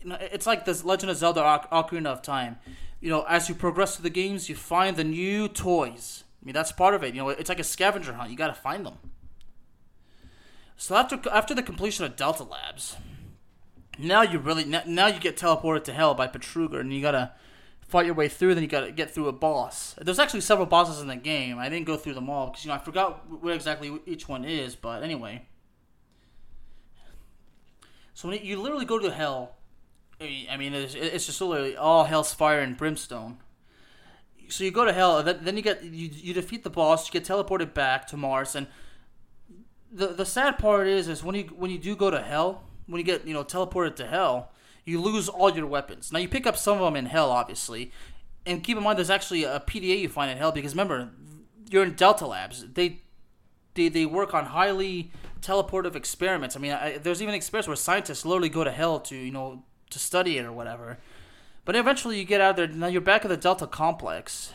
you 0.00 0.08
know, 0.08 0.16
it's 0.20 0.46
like 0.46 0.64
this 0.64 0.84
Legend 0.84 1.10
of 1.10 1.18
Zelda 1.18 1.40
Ocarina 1.70 2.06
of 2.06 2.22
Time. 2.22 2.56
You 2.98 3.10
know, 3.10 3.26
as 3.28 3.50
you 3.50 3.54
progress 3.54 3.96
through 3.96 4.04
the 4.04 4.10
games, 4.10 4.48
you 4.48 4.54
find 4.54 4.96
the 4.96 5.04
new 5.04 5.48
toys. 5.48 6.24
Mean, 6.46 6.52
that's 6.52 6.70
part 6.70 6.94
of 6.94 7.02
it. 7.02 7.12
You 7.12 7.22
know, 7.22 7.28
it's 7.30 7.48
like 7.48 7.58
a 7.58 7.64
scavenger 7.64 8.12
hunt. 8.12 8.30
You 8.30 8.36
got 8.36 8.46
to 8.46 8.54
find 8.54 8.86
them. 8.86 8.98
So 10.76 10.94
after 10.94 11.18
after 11.32 11.54
the 11.56 11.62
completion 11.62 12.04
of 12.04 12.14
Delta 12.14 12.44
Labs, 12.44 12.96
now 13.98 14.22
you 14.22 14.38
really 14.38 14.64
now 14.64 15.06
you 15.08 15.18
get 15.18 15.36
teleported 15.36 15.82
to 15.84 15.92
hell 15.92 16.14
by 16.14 16.28
Betruger, 16.28 16.78
and 16.78 16.92
you 16.92 17.02
gotta 17.02 17.32
fight 17.80 18.06
your 18.06 18.14
way 18.14 18.28
through. 18.28 18.54
Then 18.54 18.62
you 18.62 18.68
gotta 18.68 18.92
get 18.92 19.10
through 19.10 19.26
a 19.26 19.32
boss. 19.32 19.96
There's 20.00 20.20
actually 20.20 20.42
several 20.42 20.66
bosses 20.66 21.00
in 21.00 21.08
the 21.08 21.16
game. 21.16 21.58
I 21.58 21.68
didn't 21.68 21.86
go 21.86 21.96
through 21.96 22.14
them 22.14 22.30
all 22.30 22.48
because 22.48 22.64
you 22.64 22.68
know 22.68 22.74
I 22.74 22.78
forgot 22.78 23.28
what 23.28 23.54
exactly 23.54 23.98
each 24.06 24.28
one 24.28 24.44
is. 24.44 24.76
But 24.76 25.02
anyway, 25.02 25.46
so 28.14 28.28
when 28.28 28.44
you 28.44 28.60
literally 28.60 28.84
go 28.84 29.00
to 29.00 29.10
hell, 29.10 29.56
I 30.20 30.56
mean 30.58 30.74
it's, 30.74 30.94
it's 30.94 31.26
just 31.26 31.40
literally 31.40 31.76
all 31.76 32.04
hell's 32.04 32.32
fire 32.34 32.60
and 32.60 32.76
brimstone. 32.76 33.38
So 34.48 34.64
you 34.64 34.70
go 34.70 34.84
to 34.84 34.92
hell, 34.92 35.22
then, 35.22 35.38
then 35.42 35.56
you 35.56 35.62
get 35.62 35.82
you, 35.82 36.10
you 36.12 36.34
defeat 36.34 36.64
the 36.64 36.70
boss. 36.70 37.06
You 37.06 37.12
get 37.12 37.24
teleported 37.28 37.74
back 37.74 38.06
to 38.08 38.16
Mars, 38.16 38.54
and 38.54 38.66
the 39.92 40.08
the 40.08 40.26
sad 40.26 40.58
part 40.58 40.86
is 40.86 41.08
is 41.08 41.22
when 41.22 41.34
you 41.34 41.44
when 41.56 41.70
you 41.70 41.78
do 41.78 41.96
go 41.96 42.10
to 42.10 42.20
hell, 42.20 42.64
when 42.86 42.98
you 42.98 43.04
get 43.04 43.26
you 43.26 43.34
know 43.34 43.44
teleported 43.44 43.96
to 43.96 44.06
hell, 44.06 44.52
you 44.84 45.00
lose 45.00 45.28
all 45.28 45.50
your 45.50 45.66
weapons. 45.66 46.12
Now 46.12 46.18
you 46.18 46.28
pick 46.28 46.46
up 46.46 46.56
some 46.56 46.78
of 46.78 46.84
them 46.84 46.96
in 46.96 47.06
hell, 47.06 47.30
obviously, 47.30 47.92
and 48.44 48.62
keep 48.62 48.76
in 48.76 48.82
mind 48.82 48.98
there's 48.98 49.10
actually 49.10 49.44
a 49.44 49.60
PDA 49.60 50.00
you 50.00 50.08
find 50.08 50.30
in 50.30 50.38
hell 50.38 50.52
because 50.52 50.72
remember 50.72 51.10
you're 51.68 51.84
in 51.84 51.94
Delta 51.94 52.26
Labs. 52.26 52.64
They 52.72 53.00
they 53.74 53.88
they 53.88 54.06
work 54.06 54.34
on 54.34 54.46
highly 54.46 55.12
teleportive 55.40 55.94
experiments. 55.94 56.56
I 56.56 56.58
mean, 56.60 56.72
I, 56.72 56.98
there's 56.98 57.22
even 57.22 57.34
experiments 57.34 57.68
where 57.68 57.76
scientists 57.76 58.24
literally 58.24 58.48
go 58.48 58.64
to 58.64 58.70
hell 58.70 59.00
to 59.00 59.16
you 59.16 59.32
know 59.32 59.64
to 59.90 59.98
study 59.98 60.38
it 60.38 60.44
or 60.44 60.52
whatever. 60.52 60.98
But 61.66 61.76
eventually 61.76 62.18
you 62.18 62.24
get 62.24 62.40
out 62.40 62.56
there. 62.56 62.66
Now 62.66 62.86
you're 62.86 63.02
back 63.02 63.26
at 63.26 63.28
the 63.28 63.36
Delta 63.36 63.66
complex 63.66 64.54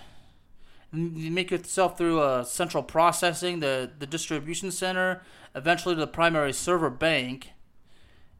you 0.93 1.31
make 1.31 1.51
yourself 1.51 1.97
through 1.97 2.21
a 2.21 2.45
central 2.45 2.83
processing, 2.83 3.59
the 3.59 3.89
the 3.97 4.05
distribution 4.05 4.71
center, 4.71 5.21
eventually 5.55 5.95
to 5.95 6.01
the 6.01 6.07
primary 6.07 6.51
server 6.51 6.89
bank, 6.89 7.51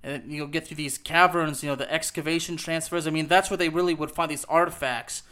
and 0.04 0.32
you'll 0.32 0.48
get 0.48 0.68
through 0.68 0.78
these 0.78 0.98
caverns. 0.98 1.64
You 1.64 1.70
know 1.70 1.76
the 1.76 1.92
excavation 1.92 2.58
transfers. 2.58 3.08
I 3.08 3.10
mean 3.10 3.28
that's 3.28 3.50
where 3.50 3.58
they 3.58 3.70
really 3.70 3.94
would 3.94 4.12
find 4.12 4.30
these 4.30 4.46
artifacts. 4.46 5.24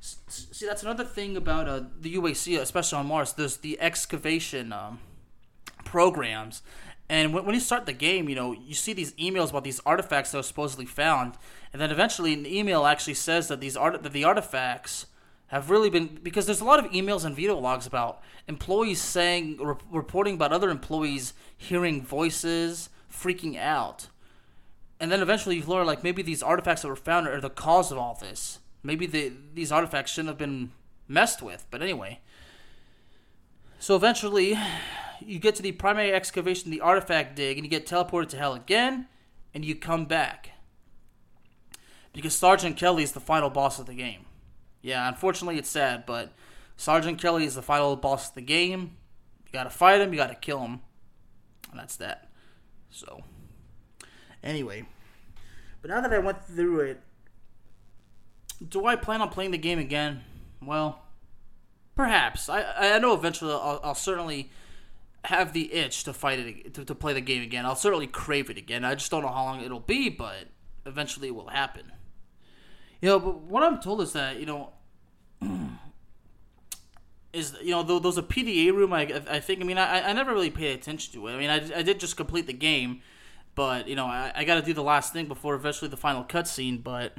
See, 0.00 0.66
that's 0.66 0.82
another 0.82 1.04
thing 1.04 1.36
about 1.36 1.68
uh, 1.68 1.82
the 2.00 2.14
UAC, 2.16 2.60
especially 2.60 2.98
on 2.98 3.06
Mars. 3.06 3.32
There's 3.32 3.56
the 3.58 3.80
excavation 3.80 4.72
um, 4.72 5.00
programs, 5.84 6.62
and 7.08 7.32
when, 7.32 7.44
when 7.44 7.54
you 7.54 7.60
start 7.60 7.86
the 7.86 7.92
game, 7.92 8.28
you 8.28 8.34
know 8.34 8.52
you 8.52 8.74
see 8.74 8.92
these 8.92 9.12
emails 9.12 9.50
about 9.50 9.62
these 9.62 9.80
artifacts 9.86 10.32
that 10.32 10.38
are 10.38 10.42
supposedly 10.42 10.86
found, 10.86 11.34
and 11.76 11.80
then 11.82 11.90
eventually 11.90 12.32
an 12.32 12.46
email 12.46 12.86
actually 12.86 13.12
says 13.12 13.48
that 13.48 13.60
these 13.60 13.76
art 13.76 14.02
that 14.02 14.14
the 14.14 14.24
artifacts 14.24 15.04
have 15.48 15.68
really 15.68 15.90
been 15.90 16.18
because 16.22 16.46
there's 16.46 16.62
a 16.62 16.64
lot 16.64 16.82
of 16.82 16.90
emails 16.90 17.22
and 17.22 17.36
video 17.36 17.58
logs 17.58 17.86
about 17.86 18.22
employees 18.48 18.98
saying 18.98 19.58
re- 19.58 19.74
reporting 19.92 20.36
about 20.36 20.54
other 20.54 20.70
employees 20.70 21.34
hearing 21.54 22.02
voices 22.02 22.88
freaking 23.12 23.58
out. 23.58 24.08
And 24.98 25.12
then 25.12 25.20
eventually 25.20 25.56
you 25.56 25.66
learn 25.66 25.86
like 25.86 26.02
maybe 26.02 26.22
these 26.22 26.42
artifacts 26.42 26.80
that 26.80 26.88
were 26.88 26.96
found 26.96 27.28
are 27.28 27.42
the 27.42 27.50
cause 27.50 27.92
of 27.92 27.98
all 27.98 28.16
this. 28.18 28.60
Maybe 28.82 29.04
the, 29.04 29.34
these 29.52 29.70
artifacts 29.70 30.12
shouldn't 30.12 30.30
have 30.30 30.38
been 30.38 30.72
messed 31.06 31.42
with 31.42 31.66
but 31.70 31.82
anyway. 31.82 32.20
So 33.78 33.96
eventually 33.96 34.58
you 35.20 35.38
get 35.38 35.54
to 35.56 35.62
the 35.62 35.72
primary 35.72 36.14
excavation 36.14 36.70
the 36.70 36.80
artifact 36.80 37.36
dig 37.36 37.58
and 37.58 37.66
you 37.66 37.70
get 37.70 37.86
teleported 37.86 38.30
to 38.30 38.38
hell 38.38 38.54
again 38.54 39.08
and 39.52 39.62
you 39.62 39.74
come 39.74 40.06
back 40.06 40.52
because 42.16 42.36
sergeant 42.36 42.76
kelly 42.76 43.04
is 43.04 43.12
the 43.12 43.20
final 43.20 43.50
boss 43.50 43.78
of 43.78 43.86
the 43.86 43.94
game 43.94 44.26
yeah, 44.86 45.08
unfortunately 45.08 45.58
it's 45.58 45.68
sad, 45.68 46.06
but 46.06 46.32
Sergeant 46.76 47.20
Kelly 47.20 47.44
is 47.44 47.56
the 47.56 47.62
final 47.62 47.96
boss 47.96 48.28
of 48.28 48.36
the 48.36 48.40
game. 48.40 48.96
You 49.44 49.52
gotta 49.52 49.68
fight 49.68 50.00
him, 50.00 50.12
you 50.12 50.16
gotta 50.16 50.36
kill 50.36 50.60
him. 50.60 50.80
And 51.72 51.80
that's 51.80 51.96
that. 51.96 52.28
So, 52.88 53.24
anyway. 54.44 54.86
But 55.82 55.90
now 55.90 56.00
that 56.02 56.12
I 56.12 56.20
went 56.20 56.44
through 56.44 56.80
it, 56.80 57.00
do 58.66 58.86
I 58.86 58.94
plan 58.94 59.20
on 59.20 59.28
playing 59.30 59.50
the 59.50 59.58
game 59.58 59.80
again? 59.80 60.22
Well, 60.62 61.02
perhaps. 61.96 62.48
I 62.48 62.94
I 62.94 62.98
know 63.00 63.14
eventually 63.14 63.52
I'll, 63.52 63.80
I'll 63.82 63.94
certainly 63.96 64.52
have 65.24 65.52
the 65.52 65.72
itch 65.74 66.04
to 66.04 66.12
fight 66.12 66.38
it 66.38 66.74
to, 66.74 66.84
to 66.84 66.94
play 66.94 67.12
the 67.12 67.20
game 67.20 67.42
again. 67.42 67.66
I'll 67.66 67.74
certainly 67.74 68.06
crave 68.06 68.50
it 68.50 68.56
again. 68.56 68.84
I 68.84 68.94
just 68.94 69.10
don't 69.10 69.22
know 69.22 69.32
how 69.32 69.46
long 69.46 69.62
it'll 69.62 69.80
be, 69.80 70.10
but 70.10 70.46
eventually 70.86 71.26
it 71.26 71.34
will 71.34 71.48
happen. 71.48 71.90
You 73.00 73.10
know, 73.10 73.18
but 73.18 73.38
what 73.42 73.62
I'm 73.62 73.80
told 73.80 74.00
is 74.00 74.12
that 74.12 74.38
you 74.38 74.46
know 74.46 74.70
is 77.32 77.54
you 77.62 77.70
know 77.70 77.82
those 77.82 78.18
a 78.18 78.22
PDA 78.22 78.72
room. 78.72 78.92
I 78.92 79.22
I 79.28 79.40
think 79.40 79.60
I 79.60 79.64
mean 79.64 79.78
I 79.78 80.08
I 80.08 80.12
never 80.12 80.32
really 80.32 80.50
paid 80.50 80.78
attention 80.78 81.12
to 81.14 81.28
it. 81.28 81.32
I 81.32 81.38
mean 81.38 81.50
I, 81.50 81.78
I 81.78 81.82
did 81.82 82.00
just 82.00 82.16
complete 82.16 82.46
the 82.46 82.52
game, 82.52 83.02
but 83.54 83.88
you 83.88 83.96
know 83.96 84.06
I, 84.06 84.32
I 84.34 84.44
got 84.44 84.54
to 84.56 84.62
do 84.62 84.72
the 84.72 84.82
last 84.82 85.12
thing 85.12 85.26
before 85.26 85.54
eventually 85.54 85.90
the 85.90 85.96
final 85.96 86.24
cutscene. 86.24 86.82
But 86.82 87.14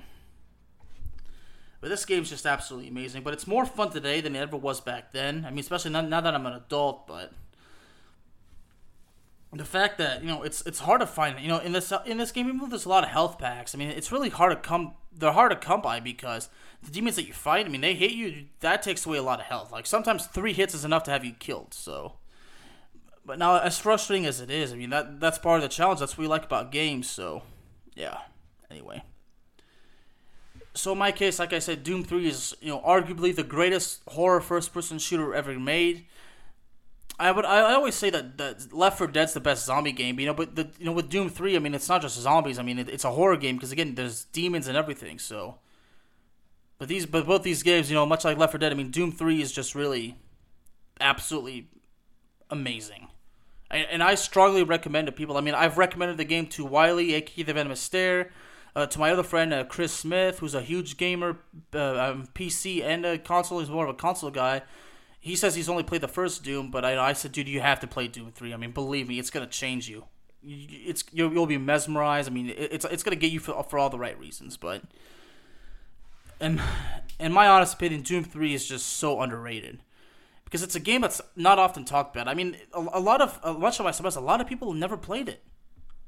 but 1.79 1.89
this 1.89 2.05
game's 2.05 2.29
just 2.29 2.45
absolutely 2.45 2.89
amazing. 2.89 3.21
But 3.21 3.33
it's 3.33 3.45
more 3.45 3.65
fun 3.65 3.91
today 3.91 4.21
than 4.21 4.35
it 4.35 4.39
ever 4.39 4.57
was 4.57 4.81
back 4.81 5.11
then. 5.11 5.45
I 5.45 5.51
mean 5.51 5.59
especially 5.59 5.91
now, 5.91 6.01
now 6.01 6.21
that 6.21 6.33
I'm 6.33 6.45
an 6.45 6.53
adult, 6.53 7.05
but 7.07 7.33
the 9.57 9.65
fact 9.65 9.97
that 9.97 10.21
you 10.21 10.27
know 10.27 10.43
it's 10.43 10.61
it's 10.65 10.79
hard 10.79 11.01
to 11.01 11.07
find 11.07 11.39
you 11.39 11.47
know 11.47 11.59
in 11.59 11.71
this 11.71 11.91
in 12.05 12.17
this 12.17 12.31
game 12.31 12.47
even 12.47 12.59
though 12.59 12.67
there's 12.67 12.85
a 12.85 12.89
lot 12.89 13.03
of 13.03 13.09
health 13.09 13.37
packs 13.39 13.73
i 13.73 13.77
mean 13.77 13.89
it's 13.89 14.11
really 14.11 14.29
hard 14.29 14.51
to 14.51 14.67
come 14.67 14.93
they're 15.11 15.31
hard 15.31 15.51
to 15.51 15.57
come 15.57 15.81
by 15.81 15.99
because 15.99 16.49
the 16.83 16.91
demons 16.91 17.15
that 17.15 17.27
you 17.27 17.33
fight 17.33 17.65
i 17.65 17.69
mean 17.69 17.81
they 17.81 17.93
hit 17.93 18.11
you 18.11 18.45
that 18.59 18.81
takes 18.81 19.05
away 19.05 19.17
a 19.17 19.23
lot 19.23 19.39
of 19.39 19.45
health. 19.45 19.71
Like 19.71 19.85
sometimes 19.85 20.27
three 20.27 20.53
hits 20.53 20.73
is 20.73 20.85
enough 20.85 21.03
to 21.03 21.11
have 21.11 21.25
you 21.25 21.33
killed 21.33 21.73
so. 21.73 22.13
But 23.25 23.39
now 23.39 23.59
as 23.59 23.77
frustrating 23.77 24.25
as 24.25 24.39
it 24.41 24.49
is 24.49 24.71
i 24.71 24.75
mean 24.75 24.89
that 24.91 25.19
that's 25.19 25.37
part 25.37 25.57
of 25.57 25.63
the 25.63 25.69
challenge. 25.69 25.99
That's 25.99 26.17
what 26.17 26.23
we 26.23 26.27
like 26.27 26.45
about 26.45 26.71
games 26.71 27.09
so 27.09 27.43
yeah. 27.95 28.19
Anyway. 28.69 29.01
So 30.73 30.91
in 30.91 30.97
my 30.97 31.11
case 31.11 31.39
like 31.39 31.53
i 31.53 31.59
said 31.59 31.83
doom 31.83 32.03
3 32.03 32.27
is 32.27 32.55
you 32.61 32.69
know 32.69 32.81
arguably 32.81 33.35
the 33.35 33.43
greatest 33.43 34.01
horror 34.09 34.41
first 34.41 34.73
person 34.73 34.99
shooter 34.99 35.33
ever 35.33 35.57
made 35.59 36.05
I 37.19 37.31
would 37.31 37.45
I 37.45 37.73
always 37.73 37.95
say 37.95 38.09
that, 38.11 38.37
that 38.37 38.71
Left 38.71 38.99
4 38.99 39.07
Dead's 39.07 39.33
the 39.33 39.39
best 39.39 39.65
zombie 39.65 39.91
game, 39.91 40.19
you 40.19 40.27
know, 40.27 40.35
but 40.35 40.55
the 40.55 40.69
you 40.77 40.85
know 40.85 40.91
with 40.91 41.09
Doom 41.09 41.29
3, 41.29 41.55
I 41.55 41.59
mean 41.59 41.73
it's 41.73 41.89
not 41.89 42.01
just 42.01 42.19
zombies. 42.19 42.59
I 42.59 42.63
mean 42.63 42.77
it, 42.77 42.89
it's 42.89 43.03
a 43.03 43.11
horror 43.11 43.37
game 43.37 43.55
because 43.55 43.71
again 43.71 43.95
there's 43.95 44.25
demons 44.25 44.67
and 44.67 44.77
everything. 44.77 45.17
So, 45.17 45.55
but 46.77 46.87
these 46.87 47.07
but 47.07 47.25
both 47.25 47.41
these 47.41 47.63
games, 47.63 47.89
you 47.89 47.95
know, 47.95 48.05
much 48.05 48.23
like 48.23 48.37
Left 48.37 48.51
4 48.51 48.59
Dead, 48.59 48.71
I 48.71 48.75
mean 48.75 48.91
Doom 48.91 49.11
3 49.11 49.41
is 49.41 49.51
just 49.51 49.73
really 49.73 50.15
absolutely 51.01 51.69
amazing. 52.51 53.07
I, 53.71 53.77
and 53.77 54.03
I 54.03 54.15
strongly 54.15 54.63
recommend 54.63 55.07
to 55.07 55.11
people. 55.11 55.37
I 55.37 55.41
mean, 55.41 55.55
I've 55.55 55.77
recommended 55.77 56.17
the 56.17 56.23
game 56.23 56.45
to 56.47 56.65
Wiley, 56.65 57.15
aka 57.15 57.43
the 57.43 57.53
Venomous 57.53 57.81
Stare, 57.81 58.31
uh, 58.75 58.85
to 58.85 58.99
my 58.99 59.11
other 59.11 59.23
friend 59.23 59.53
uh, 59.53 59.63
Chris 59.65 59.91
Smith, 59.91 60.39
who's 60.39 60.53
a 60.53 60.61
huge 60.61 60.97
gamer, 60.97 61.39
uh, 61.73 62.11
um, 62.11 62.29
PC 62.35 62.83
and 62.83 63.05
a 63.05 63.17
console. 63.17 63.59
He's 63.59 63.71
more 63.71 63.85
of 63.85 63.89
a 63.89 63.95
console 63.95 64.29
guy 64.29 64.61
he 65.27 65.35
says 65.35 65.55
he's 65.55 65.69
only 65.69 65.83
played 65.83 66.01
the 66.01 66.07
first 66.07 66.43
Doom, 66.43 66.71
but 66.71 66.85
I, 66.85 67.09
I 67.09 67.13
said, 67.13 67.31
dude, 67.31 67.47
you 67.47 67.59
have 67.61 67.79
to 67.81 67.87
play 67.87 68.07
Doom 68.07 68.31
three. 68.31 68.53
I 68.53 68.57
mean, 68.57 68.71
believe 68.71 69.07
me, 69.07 69.19
it's 69.19 69.29
gonna 69.29 69.47
change 69.47 69.89
you. 69.89 70.05
It's 70.43 71.03
you'll, 71.11 71.33
you'll 71.33 71.45
be 71.45 71.57
mesmerized. 71.57 72.29
I 72.29 72.33
mean, 72.33 72.53
it's 72.55 72.85
it's 72.85 73.03
gonna 73.03 73.15
get 73.15 73.31
you 73.31 73.39
for, 73.39 73.61
for 73.63 73.77
all 73.77 73.89
the 73.89 73.99
right 73.99 74.17
reasons. 74.17 74.57
But, 74.57 74.83
and 76.39 76.61
in 77.19 77.33
my 77.33 77.47
honest 77.47 77.73
opinion, 77.73 78.01
Doom 78.01 78.23
three 78.23 78.53
is 78.53 78.67
just 78.67 78.87
so 78.87 79.21
underrated 79.21 79.79
because 80.45 80.63
it's 80.63 80.75
a 80.75 80.79
game 80.79 81.01
that's 81.01 81.21
not 81.35 81.59
often 81.59 81.83
talked 81.83 82.15
about. 82.15 82.27
I 82.27 82.33
mean, 82.33 82.55
a, 82.73 82.79
a 82.93 82.99
lot 82.99 83.21
of 83.21 83.39
a 83.43 83.53
much 83.53 83.79
of 83.79 83.85
my 83.85 83.91
semester, 83.91 84.19
a 84.19 84.23
lot 84.23 84.39
of 84.39 84.47
people 84.47 84.71
have 84.71 84.79
never 84.79 84.95
played 84.95 85.27
it. 85.27 85.43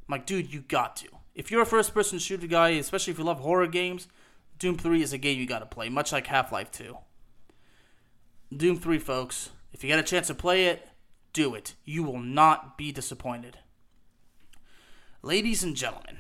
I'm 0.08 0.14
like, 0.14 0.26
dude, 0.26 0.54
you 0.54 0.62
got 0.62 0.96
to. 0.98 1.08
If 1.36 1.52
you're 1.52 1.62
a 1.62 1.66
first 1.66 1.94
person 1.94 2.20
shooter 2.20 2.48
guy, 2.48 2.70
especially 2.70 3.12
if 3.12 3.20
you 3.20 3.26
love 3.26 3.40
horror 3.40 3.68
games, 3.68 4.08
Doom 4.58 4.78
3 4.78 5.02
is 5.02 5.14
a 5.14 5.18
game 5.18 5.40
you 5.40 5.46
got 5.46 5.60
to 5.60 5.66
play, 5.66 5.88
much 5.88 6.12
like 6.12 6.28
Half 6.28 6.52
Life 6.52 6.72
2. 6.72 6.98
Doom 8.56 8.78
3, 8.78 8.98
folks. 8.98 9.52
If 9.72 9.84
you 9.84 9.90
get 9.90 10.00
a 10.00 10.04
chance 10.04 10.28
to 10.28 10.34
play 10.34 10.66
it, 10.66 10.88
do 11.34 11.54
it. 11.54 11.76
You 11.86 12.02
will 12.04 12.20
not 12.20 12.80
be 12.80 12.92
disappointed. 12.92 13.60
Ladies 15.22 15.64
and 15.64 15.76
gentlemen, 15.76 16.18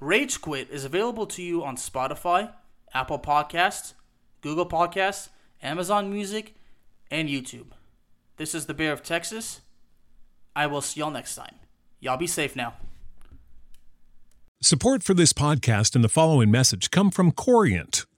Rage 0.00 0.40
Quit 0.40 0.68
is 0.70 0.84
available 0.84 1.26
to 1.26 1.42
you 1.42 1.62
on 1.62 1.76
Spotify, 1.76 2.50
Apple 2.92 3.20
Podcasts, 3.20 3.94
Google 4.40 4.66
Podcasts, 4.66 5.28
Amazon 5.62 6.12
Music, 6.12 6.56
and 7.08 7.28
YouTube. 7.28 7.68
This 8.36 8.52
is 8.52 8.66
the 8.66 8.74
Bear 8.74 8.92
of 8.92 9.04
Texas. 9.04 9.60
I 10.56 10.66
will 10.66 10.80
see 10.80 10.98
y'all 11.00 11.10
next 11.12 11.36
time. 11.36 11.54
Y'all 12.00 12.16
be 12.16 12.26
safe 12.26 12.56
now. 12.56 12.74
Support 14.60 15.04
for 15.04 15.14
this 15.14 15.32
podcast 15.32 15.94
and 15.94 16.02
the 16.02 16.08
following 16.08 16.50
message 16.50 16.90
come 16.90 17.12
from 17.12 17.30
Corient 17.30 18.06